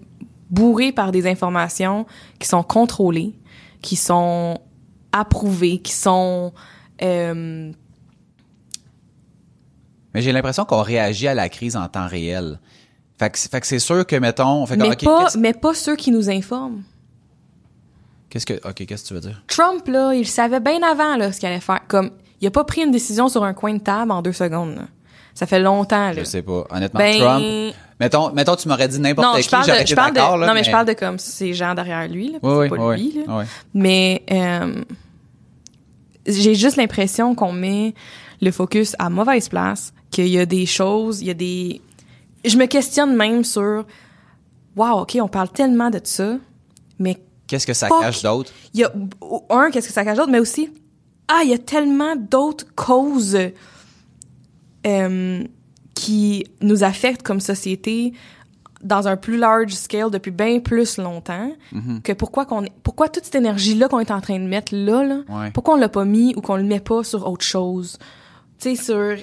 [0.50, 2.06] bourrer par des informations
[2.40, 3.34] qui sont contrôlées
[3.82, 4.60] qui sont
[5.12, 6.54] approuvées qui sont
[7.02, 7.72] euh,
[10.14, 12.60] Mais j'ai l'impression qu'on réagit à la crise en temps réel.
[13.18, 14.66] Fait que, fait que c'est sûr que, mettons...
[14.66, 16.84] Fait que, mais, pas, mais pas ceux qui nous informent.
[18.30, 18.54] Qu'est-ce que...
[18.68, 19.42] OK, qu'est-ce que tu veux dire?
[19.48, 21.82] Trump, là, il savait bien avant là, ce qu'il allait faire.
[21.88, 22.12] Comme,
[22.42, 24.76] il a pas pris une décision sur un coin de table en deux secondes.
[24.76, 24.84] là.
[25.36, 26.08] Ça fait longtemps.
[26.08, 26.14] Là.
[26.14, 26.66] Je sais pas.
[26.72, 27.76] Honnêtement, Ben- Trump...
[28.00, 30.94] Mettons, mettons, tu m'aurais dit n'importe qui, j'aurais été d'accord, non, mais, je parle de
[30.94, 33.14] comme ces gens derrière lui, là, Oui, c'est oui, pas oui.
[33.16, 33.44] lui, là.
[33.74, 34.84] Mais euh,
[36.28, 37.94] j'ai juste l'impression qu'on met
[38.42, 41.82] le focus à mauvaise place, qu'il y a des choses, il y a des...
[42.44, 43.86] Je me questionne même sur,
[44.76, 46.36] wow, ok, on parle tellement de ça,
[47.00, 47.18] mais
[47.48, 48.52] Qu'est-ce que ça cache d'autre?
[48.74, 48.92] il y a,
[49.52, 50.70] un, qu'est-ce que ça cache d'autre, mais aussi,
[51.30, 53.38] ah, il y a tellement d'autres causes
[54.86, 55.44] euh,
[55.94, 58.14] qui nous affectent comme société
[58.84, 62.02] dans un plus large scale depuis bien plus longtemps Mm-hmm.
[62.04, 65.04] que pourquoi qu'on pourquoi toute cette énergie là qu'on est en train de mettre là
[65.04, 65.52] là Ouais.
[65.52, 67.98] pourquoi on l'a pas mis ou qu'on le met pas sur autre chose?
[68.60, 69.16] Tu sais sur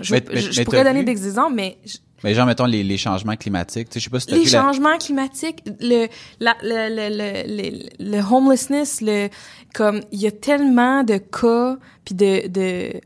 [0.00, 2.64] je, Mais- mais- je- je mais pourrais donner des exemples mais je- Mais genre, mettons,
[2.64, 3.90] les, les changements climatiques.
[3.90, 6.06] Tu sais, je sais pas si t'as les vu la- changements climatiques, le,
[6.40, 7.88] la, le, le, le, le,
[8.18, 9.28] le homelessness, le,
[9.74, 11.76] comme, il y a tellement de cas
[12.06, 13.00] puis de, de,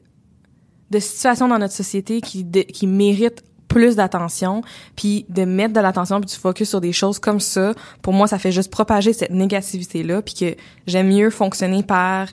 [0.91, 4.63] de situations dans notre société qui, qui méritent plus d'attention,
[4.97, 7.73] puis de mettre de l'attention puis du focus sur des choses comme ça,
[8.03, 12.29] pour moi, ça fait juste propager cette négativité-là, puis que j'aime mieux fonctionner par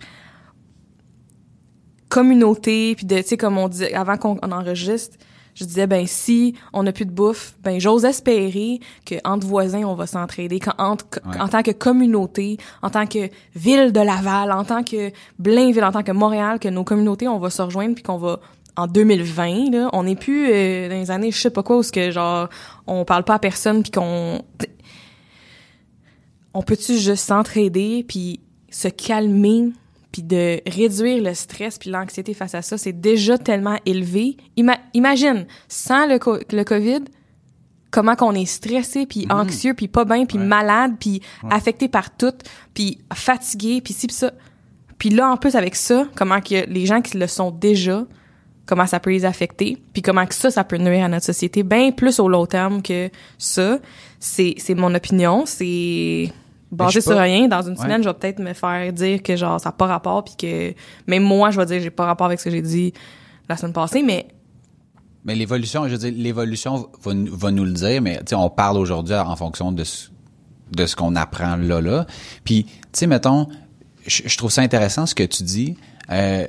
[2.10, 5.18] communauté, puis de, tu sais, comme on disait, avant qu'on on enregistre,
[5.60, 9.84] je disais, ben, si on n'a plus de bouffe, ben, j'ose espérer que entre voisins,
[9.86, 11.40] on va s'entraider, qu'en- entre, Ouais.
[11.42, 15.92] en tant que communauté, en tant que ville de Laval, en tant que Blainville, en
[15.92, 18.40] tant que Montréal, que nos communautés, on va se rejoindre, puis qu'on va,
[18.76, 21.84] en 2020, là, on n'est plus euh, dans les années, je sais pas quoi, où
[21.84, 22.50] ce que, genre,
[22.86, 24.40] on parle pas à personne, puis qu'on...
[26.54, 28.40] On peut-tu juste s'entraider, puis
[28.70, 29.72] se calmer,
[30.12, 34.38] puis de réduire le stress puis l'anxiété face à ça, c'est déjà tellement élevé.
[34.58, 37.02] Ima- imagine, sans le, co- le COVID,
[37.92, 40.44] comment qu'on est stressé, puis anxieux, puis pas bien, puis Ouais.
[40.46, 42.34] malade, puis affecté par tout,
[42.74, 44.32] puis fatigué, puis ci, puis ça.
[44.98, 48.06] Puis là, en plus, avec ça, comment que les gens qui le sont déjà,
[48.66, 51.64] comment ça peut les affecter, puis comment que ça, ça peut nuire à notre société,
[51.64, 53.80] bien plus au long terme que ça.
[54.20, 56.32] C'est c'est mon opinion, c'est
[56.72, 57.22] basé je sais sur pas.
[57.24, 57.48] rien.
[57.48, 57.76] Dans une Ouais.
[57.84, 60.74] semaine, je vais peut-être me faire dire que genre ça n'a pas rapport, puis que
[61.08, 62.94] même moi, je vais dire j'ai pas rapport avec ce que j'ai dit
[63.50, 64.28] la semaine passée, mais
[65.26, 68.36] Mais l'évolution, je veux dire, l'évolution va, nous- va nous le dire, mais tu sais,
[68.36, 70.10] on parle aujourd'hui en fonction de ce,
[70.72, 72.06] de ce qu'on apprend là, là.
[72.46, 73.48] Puis, tu sais, mettons,
[74.06, 75.76] je, je trouve ça intéressant ce que tu dis.
[76.12, 76.46] Euh,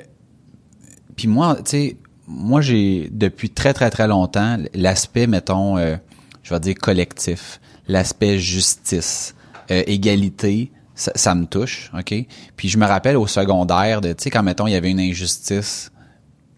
[1.17, 1.97] puis moi, tu sais,
[2.29, 5.97] moi, j'ai, depuis très, très, très longtemps, l'aspect, mettons, euh,
[6.45, 9.35] je vais dire collectif, l'aspect justice,
[9.71, 12.15] euh, égalité, ça, ça me touche, OK?
[12.57, 15.01] Puis je me rappelle au secondaire de, tu sais, quand, mettons, il y avait une
[15.01, 15.93] injustice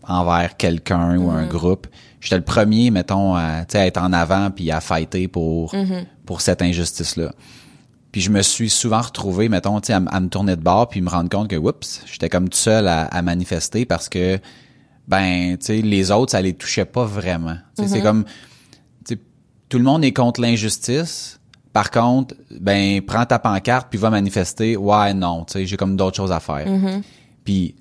[0.03, 1.87] envers quelqu'un ou un groupe.
[2.21, 5.75] J'étais le premier, mettons, à, tu sais, à être en avant puis à fighter pour,
[6.27, 7.33] pour cette injustice-là.
[8.13, 10.89] Puis je me suis souvent retrouvé, mettons, tu sais, à, à me tourner de bord
[10.89, 14.39] puis me rendre compte que, oups, j'étais comme tout seul à, à manifester parce que,
[15.07, 17.57] ben, tu sais, les autres, ça les touchait pas vraiment.
[17.77, 18.25] Tu sais, c'est comme,
[19.05, 19.21] tu sais,
[19.69, 21.40] tout le monde est contre l'injustice.
[21.81, 24.77] Par contre, ben, prends ta pancarte puis va manifester.
[24.77, 26.67] Ouais, non, tu sais, j'ai comme d'autres choses à faire.
[27.43, 27.75] Puis,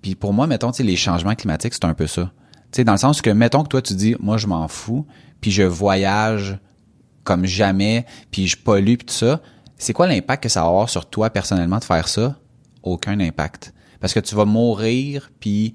[0.00, 2.30] puis pour moi, mettons, tu sais, les changements climatiques, c'est un peu ça.
[2.70, 5.04] Tu sais, dans le sens que, mettons que toi, tu dis, moi, je m'en fous,
[5.40, 6.56] puis je voyage
[7.24, 9.40] comme jamais, puis je pollue, puis tout ça.
[9.76, 12.36] C'est quoi l'impact que ça va avoir sur toi, personnellement, de faire ça?
[12.84, 13.74] Aucun impact.
[13.98, 15.74] Parce que tu vas mourir, puis,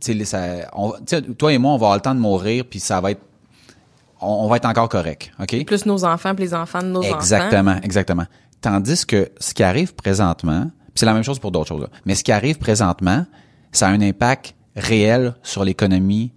[0.00, 2.20] tu sais, ça- on- tu sais, toi et moi, on va avoir le temps de
[2.20, 3.20] mourir, puis ça va être,
[4.20, 5.64] on, on va être encore correct, OK?
[5.64, 7.18] plus nos enfants, puis les enfants de nos enfants.
[7.18, 8.24] Exactement, exactement.
[8.60, 12.14] Tandis que ce qui arrive présentement, c'est la même chose pour d'autres choses, là, mais
[12.14, 13.24] ce qui arrive présentement,
[13.72, 16.32] ça a un impact réel sur l'économie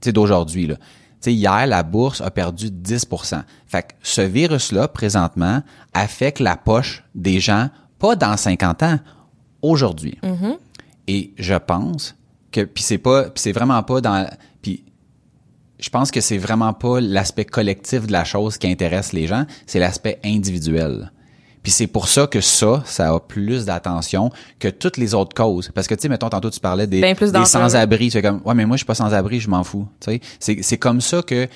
[0.00, 0.66] tu sais, d'aujourd'hui.
[0.66, 0.76] Là.
[0.76, 0.82] Tu
[1.20, 5.62] sais, hier, la bourse a perdu 10% Fait que ce virus-là, présentement,
[5.92, 7.68] affecte la poche des gens,
[7.98, 8.98] pas dans 50 ans,
[9.62, 10.18] aujourd'hui.
[11.06, 12.16] Et je pense
[12.52, 14.28] que, puis c'est pas, c'est vraiment pas dans,
[14.62, 14.84] puis
[15.80, 19.44] je pense que c'est vraiment pas l'aspect collectif de la chose qui intéresse les gens,
[19.66, 21.10] c'est l'aspect individuel.
[21.62, 25.70] Puis c'est pour ça que ça, ça a plus d'attention que toutes les autres causes.
[25.74, 28.06] Parce que, tu sais, mettons, tantôt, tu parlais des, Ben, des sans-abri.
[28.06, 29.86] Tu fais comme, ouais, mais moi, je suis pas sans-abri, je m'en fous.
[30.00, 31.48] Tu sais, c'est, c'est comme ça que,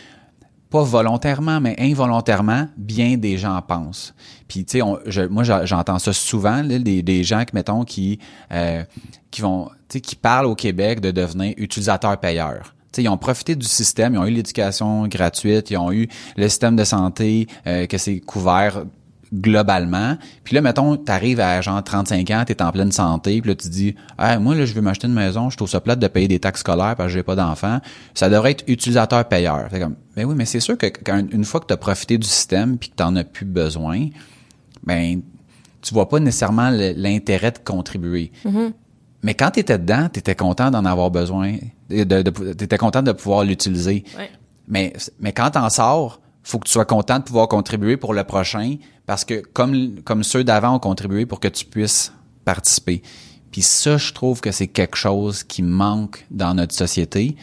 [0.68, 4.14] pas volontairement, mais involontairement, bien des gens pensent.
[4.46, 8.18] Puis, tu sais, je- moi, j'entends ça souvent, là, des, des gens, qui, mettons, qui,
[8.52, 8.82] euh,
[9.30, 12.74] qui vont, tu sais, qui parlent au Québec de devenir utilisateurs-payeurs.
[12.98, 16.76] Ils ont profité du système, ils ont eu l'éducation gratuite, ils ont eu le système
[16.76, 18.84] de santé, euh, que c'est couvert
[19.32, 20.16] globalement.
[20.44, 23.68] Puis là, mettons, t'arrives à genre 35 ans, t'es en pleine santé, puis là, tu
[23.68, 26.28] dis, ah, moi, là, je veux m'acheter une maison, je trouve ça plate de payer
[26.28, 27.80] des taxes scolaires parce que j'ai pas d'enfants.
[28.14, 29.68] Ça devrait être utilisateur-payeur.
[29.70, 32.78] Comme, ben oui, mais c'est sûr que quand, une fois que t'as profité du système
[32.78, 34.08] puis que t'en as plus besoin,
[34.84, 35.20] ben,
[35.82, 38.30] tu vois pas nécessairement l'intérêt de contribuer.
[38.44, 38.72] Mm-hmm.
[39.24, 41.56] Mais quand t'étais dedans, t'étais content d'en avoir besoin,
[41.88, 44.04] de, de, t'étais content de pouvoir l'utiliser.
[44.18, 44.30] Ouais.
[44.68, 48.22] Mais, mais quand t'en sors, faut que tu sois content de pouvoir contribuer pour le
[48.24, 52.12] prochain parce que comme, comme ceux d'avant ont contribué pour que tu puisses
[52.44, 53.02] participer.
[53.50, 57.34] Puis ça, je trouve que c'est quelque chose qui manque dans notre société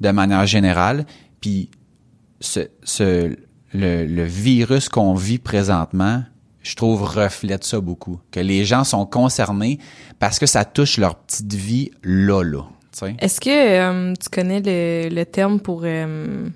[0.00, 1.06] de manière générale.
[1.40, 1.70] Puis
[2.40, 3.34] ce, ce,
[3.72, 6.22] le, le virus qu'on vit présentement,
[6.62, 8.20] je trouve, reflète ça beaucoup.
[8.30, 9.78] Que les gens sont concernés
[10.18, 12.64] parce que ça touche leur petite vie là, là.
[12.92, 13.14] tu sais.
[13.18, 16.48] Est-ce que euh, tu connais le, le terme pour euh,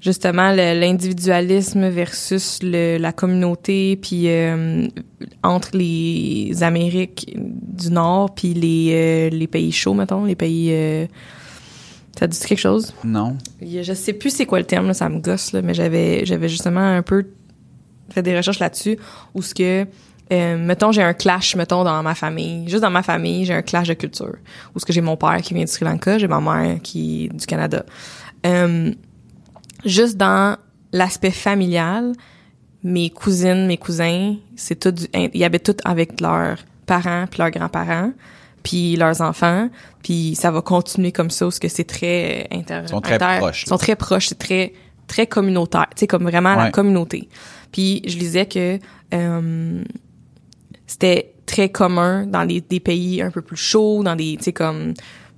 [0.00, 4.86] justement l'individualisme versus le, la communauté, puis euh,
[5.42, 11.08] entre les Amériques du Nord puis les, les pays chauds, mettons, les pays...
[12.16, 12.94] Ça dit quelque chose?
[13.04, 13.36] Non?
[13.62, 16.48] Je sais plus c'est quoi le terme, là, ça me gosse, là, mais j'avais j'avais
[16.48, 17.24] justement un peu
[18.10, 18.98] fait des recherches là-dessus
[19.34, 19.86] où ce que
[20.30, 22.68] euh, mettons j'ai un clash mettons dans ma famille.
[22.68, 24.36] Juste dans ma famille j'ai un clash de culture.
[24.74, 27.24] Où ce que j'ai mon père qui vient du Sri Lanka j'ai ma mère qui
[27.26, 27.84] est du Canada.
[28.46, 28.92] Euh,
[29.84, 30.56] juste dans
[30.92, 32.12] l'aspect familial
[32.84, 37.50] mes cousines mes cousins c'est tout du- ils habitent tous avec leurs parents puis leurs
[37.50, 38.12] grands-parents
[38.62, 39.68] puis leurs enfants.
[40.02, 43.14] Puis ça va continuer comme ça parce que c'est très euh, inter Ils sont très
[43.14, 44.72] inter- proches, ils sont très proches c'est très
[45.06, 47.28] très communautaire tu sais comme vraiment la communauté
[47.72, 48.78] puis je lisais que
[49.14, 49.84] euh,
[50.86, 54.52] c'était très commun dans les, des pays un peu plus chauds, dans des, tu sais,
[54.52, 54.94] comme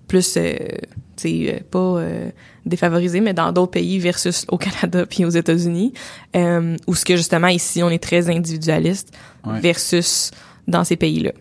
[0.08, 0.68] plus, euh, tu
[1.16, 2.30] sais, euh, pas euh,
[2.66, 5.92] défavorisés, mais dans d'autres pays versus au Canada puis aux États-Unis,
[6.36, 9.12] euh, où ce que justement ici on est très individualiste
[9.46, 9.58] Ouais.
[9.60, 10.30] versus
[10.68, 11.32] dans ces pays-là.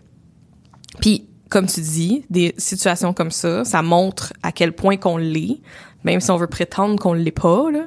[1.00, 5.60] Puis comme tu dis, des situations comme ça, ça montre à quel point qu'on l'est,
[6.04, 7.86] même si on veut prétendre qu'on l'est pas là.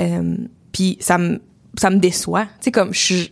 [0.00, 0.36] Euh,
[0.72, 1.40] puis ça me
[1.78, 2.44] ça me déçoit.
[2.44, 3.28] Tu sais comme je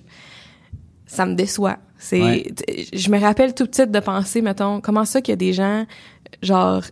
[1.07, 1.79] ça me déçoit.
[1.99, 2.55] C'est Ouais.
[2.93, 5.87] je me rappelle tout petite de penser mettons comment ça qu'il y a des gens
[6.43, 6.83] genre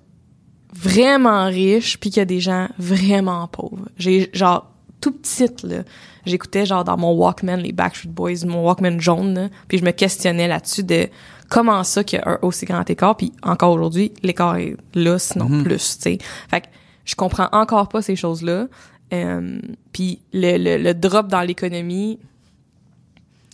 [0.74, 3.88] vraiment riches puis qu'il y a des gens vraiment pauvres.
[3.96, 4.70] J'ai genre
[5.00, 5.82] tout petite là,
[6.26, 9.92] j'écoutais genre dans mon Walkman les Backstreet Boys, mon Walkman jaune là, puis je me
[9.92, 11.08] questionnais là-dessus de
[11.48, 15.18] comment ça qu'il y a un aussi grand écart puis encore aujourd'hui l'écart est là
[15.18, 15.62] sinon Mhm.
[15.64, 16.18] plus, tu sais.
[16.50, 16.66] Fait que
[17.04, 18.66] je comprends encore pas ces choses-là.
[19.12, 19.58] Euh,
[19.92, 22.18] puis le, le, le drop dans l'économie,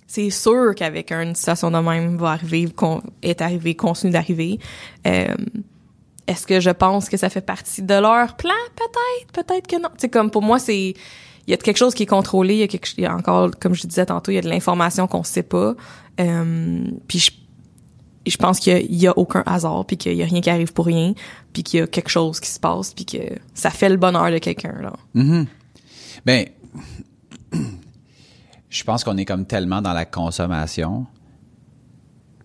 [0.07, 4.59] c'est sûr qu'avec une situation de même va arriver, qu'on est arrivé, continue d'arriver.
[5.07, 5.35] Euh,
[6.27, 8.55] est-ce que je pense que ça fait partie de leur plan?
[8.77, 9.89] Peut-être, peut-être que non.
[9.99, 10.95] C'est comme pour moi, c'est
[11.47, 13.15] il y a quelque chose qui est contrôlé, il y a quelque il y a
[13.15, 15.75] encore, comme je disais tantôt, il y a de l'information qu'on sait pas.
[16.21, 17.31] Euh, puis je,
[18.27, 20.87] je pense qu'il y a, aucun hasard, puis qu'il y a rien qui arrive pour
[20.87, 21.15] rien,
[21.53, 23.19] puis qu'il y a quelque chose qui se passe, puis que
[23.55, 24.93] ça fait le bonheur de quelqu'un là.
[25.15, 25.47] Mhm.
[26.25, 26.47] Ben,
[28.71, 31.07] je pense qu'on est comme tellement dans la consommation.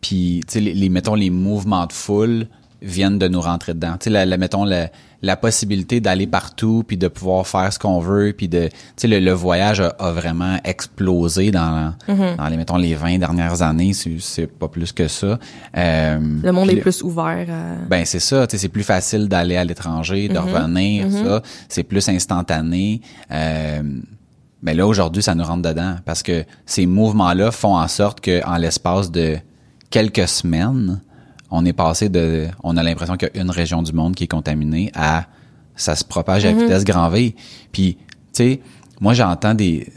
[0.02, 2.48] Puis, tu sais, mettons, les mouvements de foule
[2.82, 3.94] viennent de nous rentrer dedans.
[4.00, 4.90] Tu sais, la, la- mettons, la,
[5.22, 8.68] la possibilité d'aller partout, puis de pouvoir faire ce qu'on veut, puis de...
[8.68, 13.18] Tu sais, le, le voyage a, a vraiment explosé dans, dans les, mettons, les 20
[13.18, 13.92] dernières années.
[13.94, 15.38] C'est pas plus que ça.
[15.78, 17.86] Euh, Le monde est plus ouvert à...
[17.90, 21.84] ben c'est ça, tu sais, c'est plus facile d'aller à l'étranger, de revenir, ça, c'est
[21.84, 23.02] plus instantané.
[23.32, 23.82] Euh,
[24.62, 28.46] mais là aujourd'hui, ça nous rentre dedans parce que ces mouvements-là font en sorte que
[28.46, 29.38] en l'espace de
[29.90, 31.02] quelques semaines,
[31.52, 34.26] on est passé de, on a l'impression qu'il y a une région du monde qui
[34.26, 35.26] est contaminée à
[35.76, 37.36] ça se propage à vitesse grand V.
[37.72, 38.60] Puis, tu sais,
[39.00, 39.88] moi j'entends des,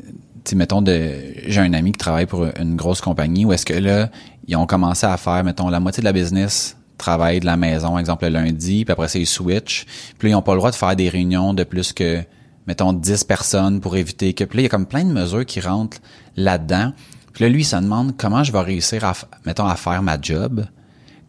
[0.44, 1.10] tu sais, mettons de,
[1.46, 4.10] j'ai un ami qui travaille pour une grosse compagnie où est-ce que là,
[4.46, 7.98] ils ont commencé à faire, mettons, la moitié de la business travaille de la maison,
[7.98, 9.86] exemple le lundi, puis après ils switch.
[10.18, 12.22] Puis là, ils ont pas le droit de faire des réunions de plus que,
[12.66, 15.44] mettons, 10 personnes pour éviter que, puis là, il y a comme plein de mesures
[15.44, 15.98] qui rentrent
[16.36, 16.92] là-dedans.
[17.32, 20.20] Puis là, lui, il se demande comment je vais réussir à, mettons, à faire ma
[20.20, 20.64] job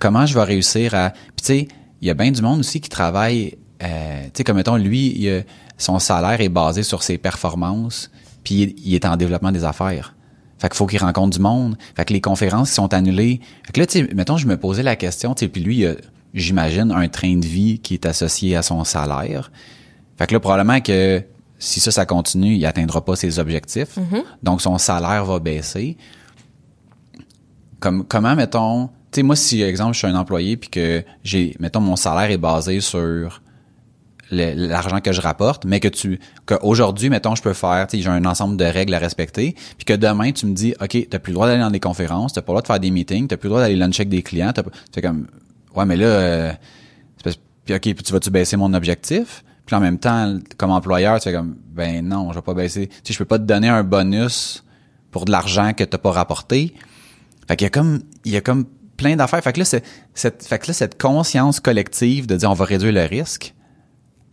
[0.04, 1.68] comment je vais réussir à puis tu sais
[2.02, 5.14] il y a bien du monde aussi qui travaille euh, tu sais comme mettons lui
[5.18, 5.42] il a-
[5.78, 8.12] son salaire est basé sur ses performances
[8.44, 10.16] puis il, il est en développement des affaires.
[10.60, 11.78] Fait qu'il faut qu'il rencontre du monde.
[11.96, 13.40] Fait que les conférences qui sont annulées.
[13.66, 15.78] Fait que là tu sais mettons je me posais la question tu sais puis lui
[15.80, 15.94] il a,
[16.34, 19.52] j'imagine un train de vie qui est associé à son salaire.
[20.18, 21.24] Fait que là probablement que
[21.60, 23.98] si ça ça continue il atteindra pas ses objectifs.
[24.44, 25.96] Donc son salaire va baisser.
[27.80, 31.56] Comme comment mettons tu sais moi si exemple je suis un employé puis que j'ai
[31.60, 33.42] mettons mon salaire est basé sur
[34.32, 38.10] l'argent que je rapporte, mais que tu qu'aujourd'hui, mettons, je peux faire, tu sais, j'ai
[38.10, 41.32] un ensemble de règles à respecter, puis que demain, tu me dis, OK, t'as plus
[41.32, 43.38] le droit d'aller dans des conférences, t'as pas le droit de faire des meetings, t'as
[43.38, 45.28] plus le droit d'aller luncher avec des clients, t'as c'est comme,
[45.76, 46.54] ouais, mais là, euh,
[47.66, 49.44] puis OK, puis tu vas-tu baisser mon objectif?
[49.66, 52.88] Puis en même temps, comme employeur, tu fais comme, ben non, je vais pas baisser.
[52.88, 54.66] Tu sais, je peux pas te donner un bonus
[55.12, 56.74] pour de l'argent que t'as pas rapporté.
[57.48, 58.66] Fait qu'il y a comme, il y a comme
[59.04, 59.44] plein d'affaires.
[59.44, 62.94] Fait que là, cette, fait que là, cette conscience collective de dire on va réduire
[62.94, 63.54] le risque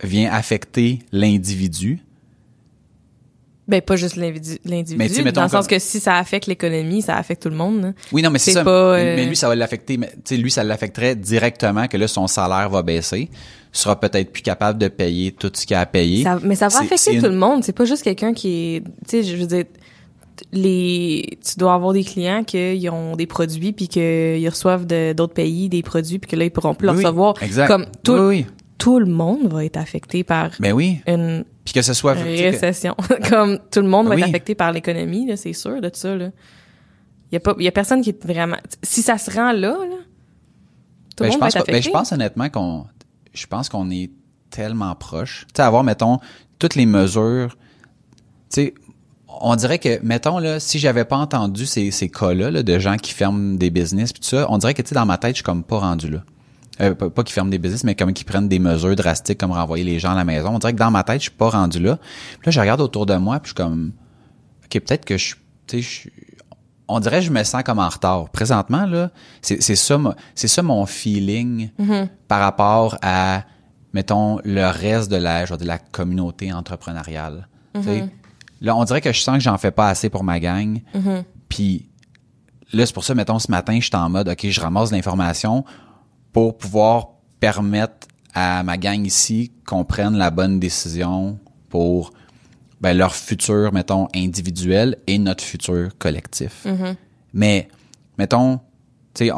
[0.03, 1.99] vient affecter l'individu.
[3.67, 6.17] Ben, pas juste l'individu, l'individu, Mais tu sais, mettons dans le sens que si ça
[6.17, 7.81] affecte l'économie, ça affecte tout le monde.
[7.81, 7.91] là.
[8.11, 8.63] Oui, non, mais c'est ça.
[8.63, 9.97] pas, euh, mais lui, ça va l'affecter.
[9.97, 13.29] Mais tu sais, lui, ça l'affecterait directement que là, son salaire va baisser.
[13.31, 16.23] Il sera peut-être plus capable de payer tout ce qu'il a à payer.
[16.23, 17.63] Ça- mais ça va affecter tout le monde.
[17.63, 19.63] C'est pas juste quelqu'un qui est, tu sais, je veux dire,
[20.51, 25.69] les, tu dois avoir des clients qui ont des produits puis qu'ils reçoivent d'autres pays
[25.69, 27.41] des produits puis que là ils pourront plus Oui, recevoir.
[27.41, 27.67] Exact.
[27.67, 28.45] Comme tout, Oui, oui.
[28.77, 31.01] tout le monde va être affecté par Ben oui.
[31.07, 32.15] une Puis que ce soit.
[32.15, 32.95] que- récession.
[33.29, 36.15] Comme tout le monde va être affecté par l'économie, là, c'est sûr de ça.
[36.15, 36.31] Là.
[37.31, 38.57] Il y a pas, il y a personne qui est vraiment.
[38.83, 39.95] Si ça se rend là, là
[41.15, 41.81] tout Ben, le je monde va pense être pas- ben, affecté.
[41.81, 42.85] je pense honnêtement qu'on,
[43.33, 44.09] je pense qu'on est
[44.49, 45.45] tellement proche.
[45.47, 46.19] Tu sais, avoir, mettons,
[46.59, 47.55] toutes les mesures,
[48.51, 48.73] tu sais,
[49.41, 52.97] on dirait que, mettons, là, si j'avais pas entendu ces, ces cas-là, là, de gens
[52.97, 55.31] qui ferment des business pis tout ça, on dirait que, tu sais, dans ma tête,
[55.31, 56.23] je suis comme pas rendu là.
[56.79, 59.51] Euh, pas, pas qu'ils ferment des business, mais comme qu'ils prennent des mesures drastiques comme
[59.51, 60.49] renvoyer les gens à la maison.
[60.55, 61.97] On dirait que dans ma tête, je suis pas rendu là.
[62.39, 63.91] Puis là, je regarde autour de moi, puis je suis comme,
[64.63, 65.35] OK, peut-être que je,
[65.67, 66.09] tu sais, je,
[66.87, 68.29] on dirait que je me sens comme en retard.
[68.29, 69.11] Présentement, là,
[69.41, 69.99] c'est c'est ça,
[70.35, 71.69] c'est ça mon feeling
[72.27, 73.43] par rapport à,
[73.93, 77.47] mettons, le reste de la, je vais dire, la communauté entrepreneuriale.
[77.81, 78.09] Sais,
[78.61, 80.79] Là, on dirait que je sens que j'en fais pas assez pour ma gang.
[81.49, 81.89] Puis
[82.71, 85.65] là, c'est pour ça, mettons, ce matin, je suis en mode, OK, je ramasse l'information
[86.31, 87.09] pour pouvoir
[87.39, 91.39] permettre à ma gang ici qu'on prenne la bonne décision
[91.69, 92.13] pour
[92.79, 96.65] ben, leur futur, mettons, individuel et notre futur collectif.
[97.33, 97.67] Mais,
[98.17, 98.59] mettons,
[99.13, 99.31] tu sais,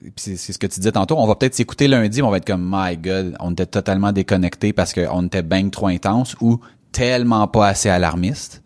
[0.00, 2.36] puis c'est ce que tu disais tantôt, on va peut-être s'écouter lundi, mais on va
[2.38, 6.60] être comme, my God, on était totalement déconnectés parce qu'on était bien trop intense ou
[6.92, 8.59] tellement pas assez alarmiste.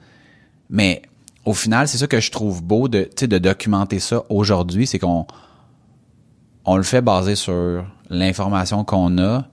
[0.75, 1.03] Mais
[1.45, 4.87] au final, c'est ça que je trouve beau de, tu sais, de documenter ça aujourd'hui,
[4.89, 5.25] c'est qu'on
[6.65, 9.47] on le fait basé sur l'information qu'on a,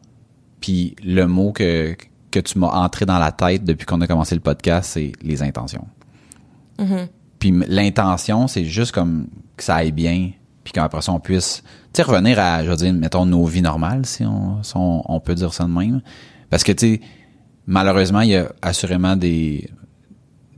[0.62, 1.96] puis le mot que,
[2.32, 5.44] que tu m'as entré dans la tête depuis qu'on a commencé le podcast, c'est les
[5.44, 5.86] intentions.
[7.38, 10.32] Puis m- l'intention, c'est juste comme que ça aille bien,
[10.64, 11.62] puis qu'après ça, on puisse
[11.94, 15.04] tu sais, revenir à, je veux dire, mettons, nos vies normales, si on, si on,
[15.12, 16.02] on peut dire ça de même.
[16.50, 17.02] Parce que, tu sais,
[17.68, 19.70] malheureusement, il y a assurément des,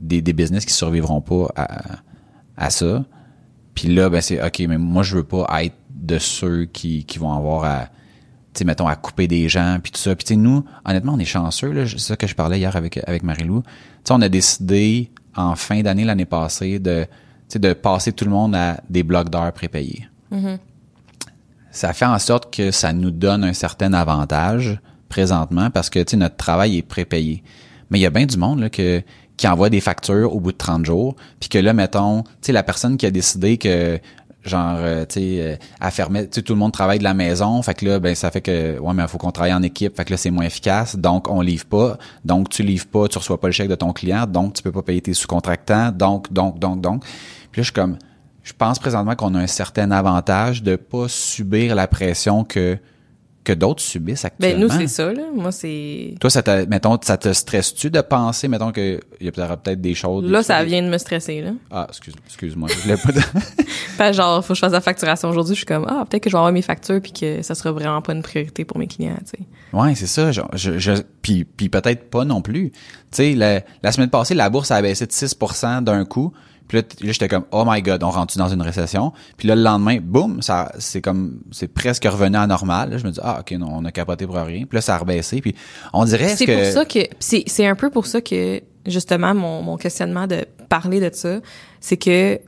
[0.04, 1.96] des, des business qui survivront pas à,
[2.56, 3.04] à ça.
[3.74, 7.18] Puis là, ben c'est OK, mais moi, je veux pas être de ceux qui, qui
[7.18, 7.86] vont avoir à,
[8.52, 10.14] tu sais, mettons, à couper des gens, puis tout ça.
[10.14, 11.86] Puis tu sais, nous, honnêtement, on est chanceux, là.
[11.86, 13.62] C'est ça que je parlais hier avec, avec Marie-Lou.
[13.62, 13.68] Tu
[14.04, 17.08] sais, on a décidé, en fin d'année l'année passée, de, tu
[17.48, 20.08] sais, de passer tout le monde à des blocs d'heures prépayés.
[21.70, 24.78] Ça fait en sorte que ça nous donne un certain avantage
[25.08, 27.42] présentement parce que, tu sais, notre travail est prépayé.
[27.90, 29.02] Mais il y a bien du monde, là, que,
[29.36, 32.52] qui envoie des factures au bout de 30 jours, puis que là, mettons, tu sais,
[32.52, 33.98] la personne qui a décidé que
[34.44, 37.14] genre euh, tu sais euh, elle fermait tu sais tout le monde travaille de la
[37.14, 39.62] maison fait que là ben ça fait que ouais mais il faut qu'on travaille en
[39.62, 41.96] équipe fait que là c'est moins efficace donc on livre pas.
[42.24, 44.72] Donc tu livres pas tu reçois pas le chèque de ton client donc tu peux
[44.72, 47.04] pas payer tes sous-contractants donc donc donc donc.
[47.52, 47.96] Puis là je suis comme
[48.42, 52.78] je pense présentement qu'on a un certain avantage de pas subir la pression que
[53.44, 54.56] que d'autres subissent actuellement.
[54.58, 55.22] Ben nous c'est ça là.
[55.34, 59.28] Moi c'est Toi, ça te, mettons, ça te stresse-tu de penser, mettons que il y
[59.28, 60.24] a peut-être des choses.
[60.30, 61.50] là des- ça vient de me stresser là.
[61.70, 63.12] Ah, excuse, excuse-moi, je voulais pas.
[63.96, 66.30] Fait genre faut que je fasse la facturation aujourd'hui, je suis comme ah peut-être que
[66.30, 68.86] je vais avoir mes factures puis que ça sera vraiment pas une priorité pour mes
[68.86, 69.78] clients, tu sais.
[69.78, 70.32] ouais, c'est ça.
[70.32, 70.92] Genre, je, je,
[71.22, 72.70] puis, puis peut-être pas non plus.
[72.70, 72.78] Tu
[73.12, 76.32] sais, la, la semaine passée, la bourse a baissé de 6% d'un coup.
[76.68, 79.12] Puis là, là, j'étais comme oh my god, on rentre dans une récession?
[79.36, 82.90] Puis là, le lendemain, boum, ça, c'est comme, c'est presque revenu à normal.
[82.90, 84.64] Là, je me dis ah ok, non, on a capoté pour rien.
[84.64, 85.40] Puis là, ça a rebaissé.
[85.40, 85.54] Puis
[85.92, 89.34] on dirait C'est que pour ça que c'est c'est un peu pour ça que justement
[89.34, 91.40] mon mon questionnement de parler de ça,
[91.80, 92.40] c'est que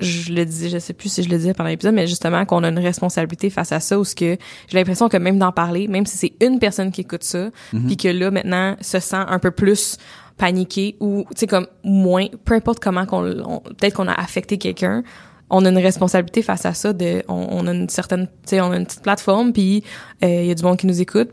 [0.00, 2.62] je le dis, je sais plus si je le disais pendant l'épisode, mais justement qu'on
[2.62, 4.36] a une responsabilité face à ça, ou ce que
[4.68, 7.86] j'ai l'impression que même d'en parler, même si c'est une personne qui écoute ça, Mhm.
[7.86, 9.98] puis que là maintenant se sent un peu plus
[10.38, 14.56] paniqué ou tu sais comme moins, peu importe comment qu'on, on- peut-être qu'on a affecté
[14.56, 15.02] quelqu'un,
[15.50, 18.60] on a une responsabilité face à ça de, on, on a une certaine, tu sais,
[18.60, 19.82] on a une petite plateforme, puis
[20.22, 21.30] euh, il y a du monde qui nous écoute,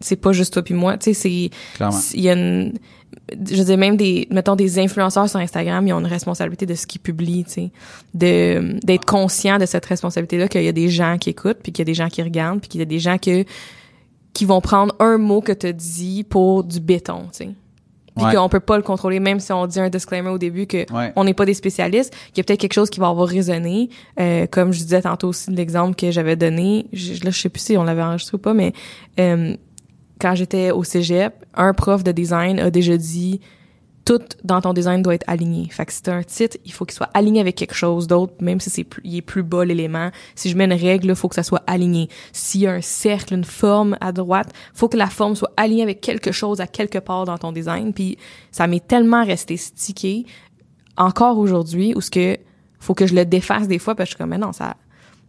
[0.00, 1.50] c'est pas juste toi puis moi, tu sais, c'est
[2.14, 2.74] il y a une
[3.48, 6.74] je veux dire même des mettons des influenceurs sur Instagram, ils ont une responsabilité de
[6.74, 7.70] ce qu'ils publient, tu sais,
[8.12, 11.72] de d'être conscient de cette responsabilité là qu'il y a des gens qui écoutent puis
[11.72, 13.44] qu'il y a des gens qui regardent puis qu'il y a des gens que
[14.34, 17.50] qui vont prendre un mot que tu dit pour du béton, tu sais.
[18.16, 18.34] Puis Ouais.
[18.36, 21.12] qu'on peut pas le contrôler, même si on dit un disclaimer au début que Ouais.
[21.16, 23.90] on n'est pas des spécialistes, qu'il y a peut-être quelque chose qui va avoir résonné.
[24.20, 27.48] Euh, comme je disais tantôt aussi de l'exemple que j'avais donné, je, là je sais
[27.48, 28.72] plus si on l'avait enregistré ou pas, mais
[29.18, 29.56] euh,
[30.20, 33.40] quand j'étais au cégep, un prof de design a déjà dit
[34.04, 35.66] tout dans ton design doit être aligné.
[35.70, 38.34] Fait que si t'as un titre, il faut qu'il soit aligné avec quelque chose d'autre,
[38.40, 40.10] même si c'est plus, il est plus bas l'élément.
[40.34, 42.08] Si je mets une règle, il faut que ça soit aligné.
[42.32, 45.82] S'il y a un cercle, une forme à droite, faut que la forme soit alignée
[45.82, 47.92] avec quelque chose à quelque part dans ton design.
[47.94, 48.18] Puis
[48.50, 50.26] ça m'est tellement resté stické
[50.96, 52.36] encore aujourd'hui où ce que
[52.78, 54.76] faut que je le défasse des fois parce que je suis comme mais non ça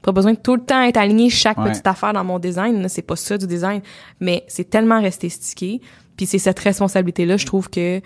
[0.02, 1.72] pas besoin de tout le temps être aligné chaque Ouais.
[1.72, 3.82] petite affaire dans mon design c'est pas ça du design
[4.20, 5.82] mais c'est tellement resté stické
[6.18, 8.02] puis c'est cette responsabilité là je trouve que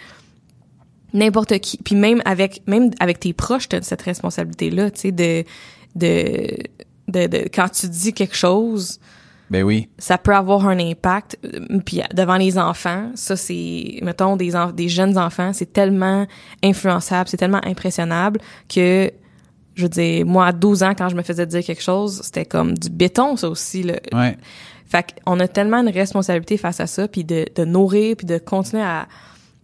[1.13, 5.11] n'importe qui puis même avec même avec tes proches t'as cette responsabilité là tu sais
[5.11, 5.43] de,
[5.95, 6.57] de
[7.07, 8.99] de de quand tu dis quelque chose
[9.49, 9.87] Ben oui.
[9.97, 11.37] ça peut avoir un impact
[11.85, 16.27] puis devant les enfants ça c'est mettons des des jeunes enfants c'est tellement
[16.63, 19.11] influençable c'est tellement impressionnable que
[19.75, 22.45] je veux dire moi à 12 ans quand je me faisais dire quelque chose c'était
[22.45, 24.37] comme du béton ça aussi là Ouais.
[24.85, 28.37] fait qu'on a tellement une responsabilité face à ça, puis de, de nourrir, puis de
[28.39, 29.07] continuer à,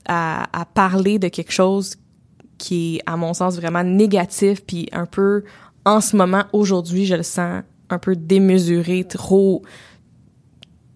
[0.07, 1.95] à, à parler de quelque chose
[2.57, 5.43] qui est, à mon sens, vraiment négatif, puis un peu,
[5.85, 9.63] en ce moment, aujourd'hui, je le sens un peu démesuré, trop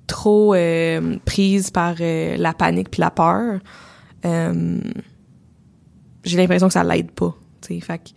[0.09, 3.59] trop euh, prise par euh, la panique puis la peur.
[4.25, 4.79] Euh,
[6.23, 7.33] J'ai l'impression que ça l'aide pas.
[7.61, 7.79] tu sais.
[7.79, 8.09] Fait que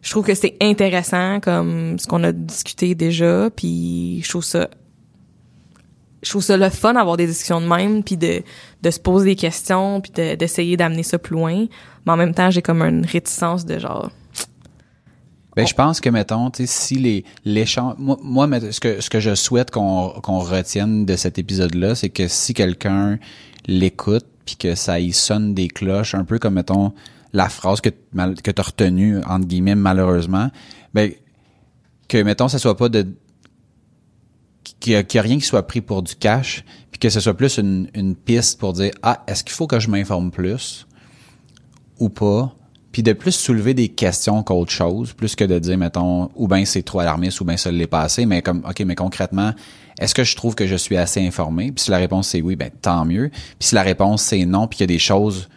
[0.00, 4.70] je trouve que c'est intéressant comme ce qu'on a discuté déjà, puis je trouve ça
[6.24, 8.42] je trouve ça le fun d'avoir des discussions de même puis de,
[8.82, 11.66] de se poser des questions puis de- d'essayer d'amener ça plus loin.
[12.06, 14.10] Mais en même temps j'ai comme une réticence de genre
[15.56, 19.08] Ben, je pense que, mettons, tu sais, si les, l'échange, moi, moi, ce que, ce
[19.08, 23.18] que je souhaite qu'on, qu'on retienne de cet épisode-là, c'est que si quelqu'un
[23.66, 26.92] l'écoute puis que ça y sonne des cloches, un peu comme, mettons,
[27.32, 30.50] la phrase que, que t'as retenue, entre guillemets, malheureusement,
[30.92, 31.12] ben,
[32.08, 33.06] que, mettons, ça soit pas de,
[34.84, 37.58] qu'il y a, rien qui soit pris pour du cash, puis que ce soit plus
[37.58, 40.86] une, piste pour dire, ah, est-ce qu'il faut que je m'informe plus?
[42.00, 42.52] ou pas,
[42.90, 46.64] puis de plus soulever des questions qu'autre chose, plus que de dire, mettons, ou bien
[46.64, 49.52] c'est trop alarmiste, ou bien ça l'est pas mais comme, OK, mais concrètement,
[50.00, 51.70] est-ce que je trouve que je suis assez informé?
[51.70, 53.30] Puis si la réponse c'est oui, ben tant mieux.
[53.30, 55.48] Puis si la réponse c'est non, puis qu'il y a des choses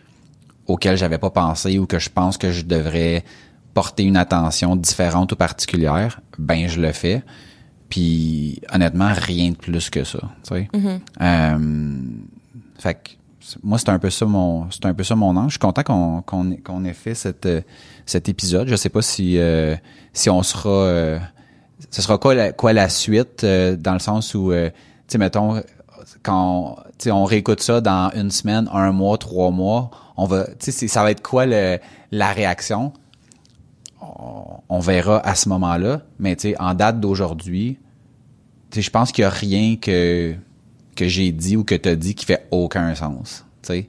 [0.68, 3.24] auxquelles j'avais pas pensé ou que je pense que je devrais
[3.74, 7.24] porter une attention différente ou particulière, ben je le fais.
[7.90, 10.70] Puis honnêtement, rien de plus que ça, tu sais.
[11.22, 11.98] Euh,
[12.80, 13.00] fait que
[13.64, 15.46] moi c'est un peu ça mon c'est un peu ça mon ange.
[15.48, 17.62] Je suis content qu'on qu'on ait- qu'on ait fait cette euh,
[18.06, 18.68] cet épisode.
[18.68, 19.76] Je sais pas si euh,
[20.14, 21.20] si on sera euh,
[21.92, 24.76] ce sera quoi la, quoi la suite euh, dans le sens où euh, tu
[25.14, 25.62] sais mettons
[26.24, 30.46] quand tu sais on réécoute ça dans une semaine, un mois, trois mois, on va
[30.60, 31.80] tu sais ça va être quoi le
[32.12, 32.92] la réaction?
[34.70, 37.78] On, verra à ce moment-là, mais tu sais en date d'aujourd'hui,
[38.70, 40.36] tu sais je pense qu'il y a rien que
[40.96, 43.88] que j'ai dit ou que tu as dit qui fait aucun sens, tu sais.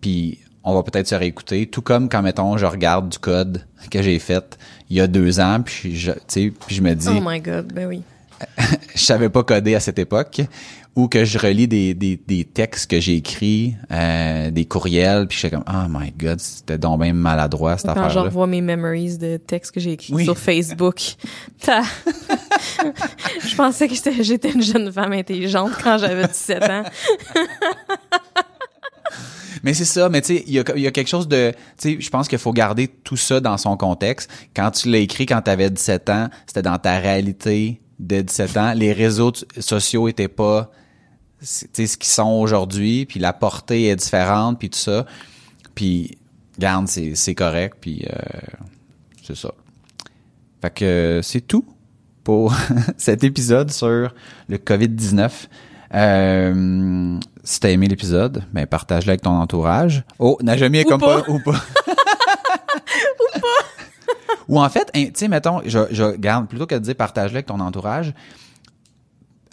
[0.00, 4.02] Puis on va peut-être se réécouter, tout comme quand mettons je regarde du code que
[4.02, 4.58] j'ai fait
[4.90, 8.02] il y a deux ans, je, puis je me dis, oh my god ben oui.
[8.94, 10.42] je savais pas coder à cette époque,
[10.98, 15.36] ou que je relis des, des, des textes que j'ai écrits, euh, des courriels, puis
[15.36, 18.22] je suis comme, oh my god, c'était donc bien maladroit cette quand je affaire-là.
[18.22, 20.24] revois mes memories de textes que j'ai écrits Oui.
[20.24, 20.98] sur Facebook
[23.46, 26.82] je pensais que j'étais une jeune femme intelligente quand j'avais 17 ans
[29.62, 31.94] Mais c'est ça, mais tu sais, il y a, y a quelque chose de, tu
[31.94, 34.30] sais, je pense qu'il faut garder tout ça dans son contexte.
[34.54, 38.56] Quand tu l'as écrit quand tu avais 17 ans, c'était dans ta réalité de 17
[38.56, 38.72] ans.
[38.74, 40.70] Les réseaux sociaux étaient pas,
[41.40, 41.66] ce
[41.96, 45.06] qu'ils sont aujourd'hui, puis la portée est différente, puis tout ça.
[45.74, 46.18] Puis,
[46.58, 48.18] garde, c'est c'est correct, puis euh,
[49.22, 49.52] c'est ça.
[50.60, 51.64] Fait que c'est tout
[52.24, 52.54] pour
[52.96, 54.12] cet épisode sur
[54.48, 55.30] le COVID-19.
[55.94, 60.04] Euh, si t'as aimé l'épisode, ben partage-le avec ton entourage.
[60.18, 61.22] Oh, Najami est Ou comme pas.
[61.22, 61.30] pas.
[61.30, 61.52] Ou pas.
[61.52, 63.40] ou pas.
[64.48, 67.36] Ou en fait, hein, tu sais, mettons, je, je garde, plutôt que de dire partage-le
[67.36, 68.12] avec ton entourage,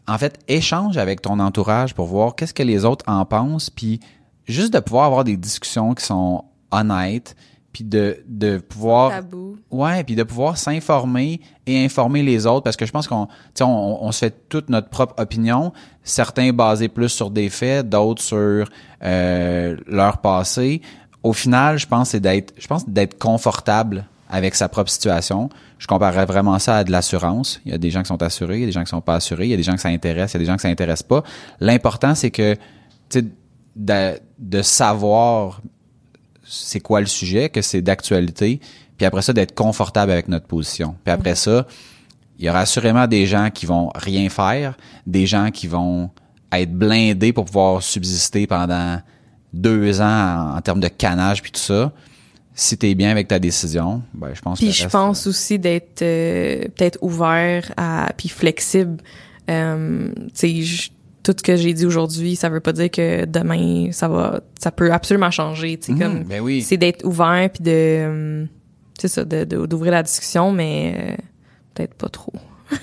[0.08, 4.00] en fait, échange avec ton entourage pour voir qu'est-ce que les autres en pensent, puis
[4.48, 7.36] juste de pouvoir avoir des discussions qui sont honnêtes,
[7.74, 9.10] puis de, de pouvoir...
[9.12, 13.26] tabou Ouais, puis de pouvoir s'informer et informer les autres parce que je pense qu'on
[13.26, 17.50] tu sais, on, on se fait toute notre propre opinion, certains basés plus sur des
[17.50, 18.70] faits, d'autres sur
[19.04, 20.82] euh, leur passé.
[21.24, 25.50] Au final, je pense c'est d'être je pense d'être confortable avec sa propre situation.
[25.78, 27.62] Je comparerais vraiment ça à de l'assurance.
[27.66, 29.02] Il y a des gens qui sont assurés, il y a des gens qui sont
[29.02, 30.56] pas assurés, il y a des gens que ça intéresse, il y a des gens
[30.56, 31.24] que ça intéresse pas.
[31.60, 32.56] L'important, c'est que,
[33.76, 35.62] de, de savoir
[36.44, 38.60] c'est quoi le sujet, que c'est d'actualité,
[38.98, 40.96] puis après ça, d'être confortable avec notre position.
[41.04, 41.66] Puis après ça,
[42.38, 44.76] il y aura assurément des gens qui vont rien faire,
[45.08, 46.10] des gens qui vont
[46.52, 49.00] être blindés pour pouvoir subsister pendant
[49.54, 51.92] deux ans en, termes de canage puis tout ça.
[52.58, 54.60] Si t'es bien avec ta décision, ben je pense.
[54.60, 58.98] Puis je pense aussi d'être euh, peut-être ouvert à puis flexible.
[59.50, 60.90] Euh, tu sais,
[61.22, 64.72] tout ce que j'ai dit aujourd'hui, ça veut pas dire que demain ça va, ça
[64.72, 65.78] peut absolument changer.
[65.78, 66.62] Tu sais, Mhm, comme ben oui.
[66.62, 68.46] c'est d'être ouvert puis de, euh,
[68.98, 71.16] c'est ça, de de- d'ouvrir la discussion, mais euh,
[71.74, 72.34] peut-être pas trop.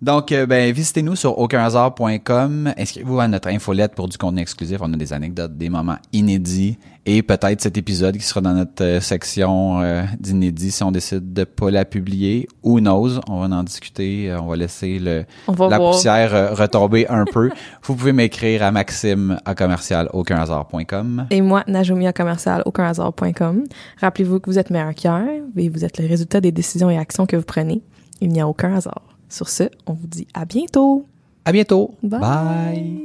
[0.00, 2.72] Donc, euh, ben, visitez-nous sur aucunhasard.com.
[2.76, 4.78] Inscrivez-vous à notre infolette pour du contenu exclusif.
[4.80, 8.84] On a des anecdotes, des moments inédits et peut-être cet épisode qui sera dans notre
[8.84, 12.48] euh, section euh, d'inédits si on décide de pas la publier.
[12.62, 13.20] Who knows?
[13.28, 14.30] On va en discuter.
[14.30, 15.92] Euh, On va laisser le, va la voir.
[15.92, 17.50] poussière euh, retomber un peu.
[17.82, 21.26] Vous pouvez m'écrire à maxime à commercial aucunhasard.com.
[21.30, 23.64] Et moi, Najomia commercial aucunhasard.com.
[24.00, 25.24] Rappelez-vous que vous êtes meilleur qu'hier
[25.56, 27.82] et vous êtes le résultat des décisions et actions que vous prenez.
[28.20, 29.11] Il n'y a aucun hasard.
[29.32, 31.06] Sur ce, on vous dit à bientôt.
[31.46, 31.94] À bientôt.
[32.02, 32.20] Bye.
[32.20, 33.00] Bye.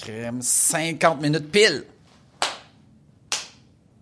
[0.00, 1.84] Crème, 50 minutes pile.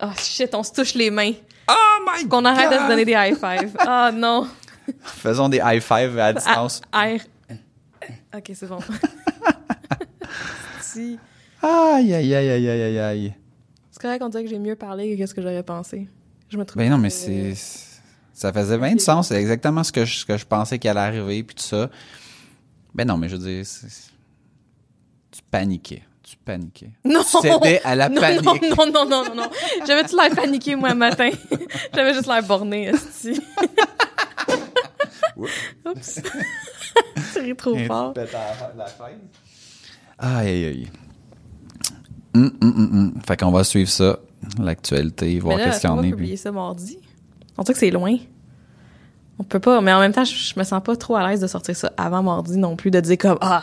[0.01, 1.33] Oh shit, on se touche les mains.
[1.69, 2.85] Oh my Qu'on arrête de God!
[2.85, 3.75] se donner des high five.
[3.81, 4.47] Ah non.
[5.03, 6.81] Faisons des high five à distance.
[6.93, 7.19] Ah, R.
[8.33, 8.79] Ok, c'est bon.
[10.99, 11.19] Si.
[11.63, 13.35] Aïe, aïe, aïe, aïe, aïe, aïe, aïe.
[13.91, 16.09] C'est correct qu'on dirait que j'ai mieux parlé que ce que j'aurais pensé.
[16.49, 16.83] Je me trouve.
[16.83, 17.55] Ben non, mais c'est.
[18.33, 19.29] Ça faisait bien de sens.
[19.29, 21.91] C'est exactement ce que je, ce que je pensais qu'il allait arriver, puis tout ça.
[22.95, 23.65] Ben non, mais je veux dire,
[25.31, 26.03] tu paniquais.
[26.23, 26.91] Tu paniquais.
[27.05, 27.23] Non!
[27.23, 28.45] Tu cédais à la non, panique.
[28.45, 29.51] Non, non, non, non, non.
[29.87, 31.31] J'avais-tu l'air paniqué, moi, un matin?
[31.95, 33.41] J'avais juste l'air borné, esti.
[35.37, 36.21] Oups.
[37.33, 38.15] Tu ris trop fort.
[38.17, 39.17] Aïe,
[40.19, 40.89] aïe, aïe.
[42.35, 43.15] Hum, hum, hum, hum.
[43.27, 44.19] Fait qu'on va suivre ça,
[44.61, 46.11] l'actualité, voir qu'est-ce qu'il y on en est.
[46.11, 46.39] publier Puis...
[46.39, 46.99] ça mardi.
[47.57, 48.17] On dirait que c'est loin.
[49.41, 51.41] On peut pas, mais en même temps, je, je me sens pas trop à l'aise
[51.41, 53.63] de sortir ça avant mardi non plus, de dire comme, ah,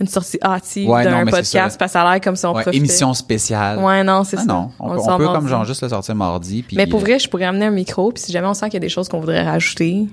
[0.00, 2.62] une sortie hâtive Ouais, d'un podcast, parce que ça a l'air comme si on Ouais,
[2.62, 2.76] profitait.
[2.76, 3.78] émission spéciale.
[3.78, 4.46] Ouais, non, c'est Ah ça.
[4.46, 6.64] non, on, peut, on comme genre juste le sortir mardi.
[6.64, 8.66] Puis, Mais pour euh, vrai, je pourrais amener un micro, puis si jamais on sent
[8.66, 10.08] qu'il y a des choses qu'on voudrait rajouter,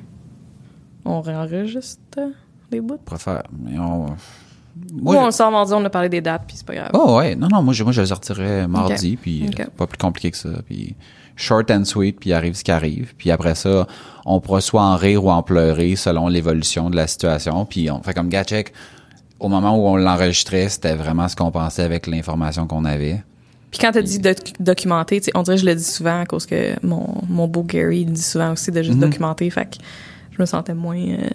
[1.06, 2.00] on réenregistre
[2.72, 3.00] les bouts.
[3.12, 4.16] on faire- mais on-
[4.94, 6.76] Ou Moi, on je- le sort mardi, on a parlé des dates, puis c'est pas
[6.76, 6.90] grave.
[6.94, 9.60] Oh ouais, non non, moi je moi je le sortirais mardi puis Ok.
[9.60, 10.96] euh, pas plus compliqué que ça puis
[11.36, 13.88] short and sweet puis arrive ce qui arrive puis après ça
[14.26, 18.02] on pourra soit en rire ou en pleurer selon l'évolution de la situation puis on
[18.04, 18.74] fait comme gars check
[19.40, 23.24] au moment où on l'enregistrait, c'était vraiment ce qu'on pensait avec l'information qu'on avait.
[23.72, 26.46] Puis quand t'as dit doc- documenter, on dirait que je le dis souvent à cause
[26.46, 29.10] que mon, mon beau Gary il dit souvent aussi de juste Mhm.
[29.10, 29.50] documenter.
[29.50, 29.78] Fait que
[30.32, 31.30] je me sentais moins, euh,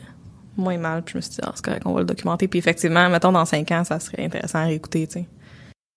[0.56, 1.02] moins mal.
[1.02, 2.48] Puis je me suis dit, ah, c'est correct, on va le documenter.
[2.48, 5.26] Puis effectivement, mettons, dans cinq ans, ça serait intéressant à réécouter, tu sais.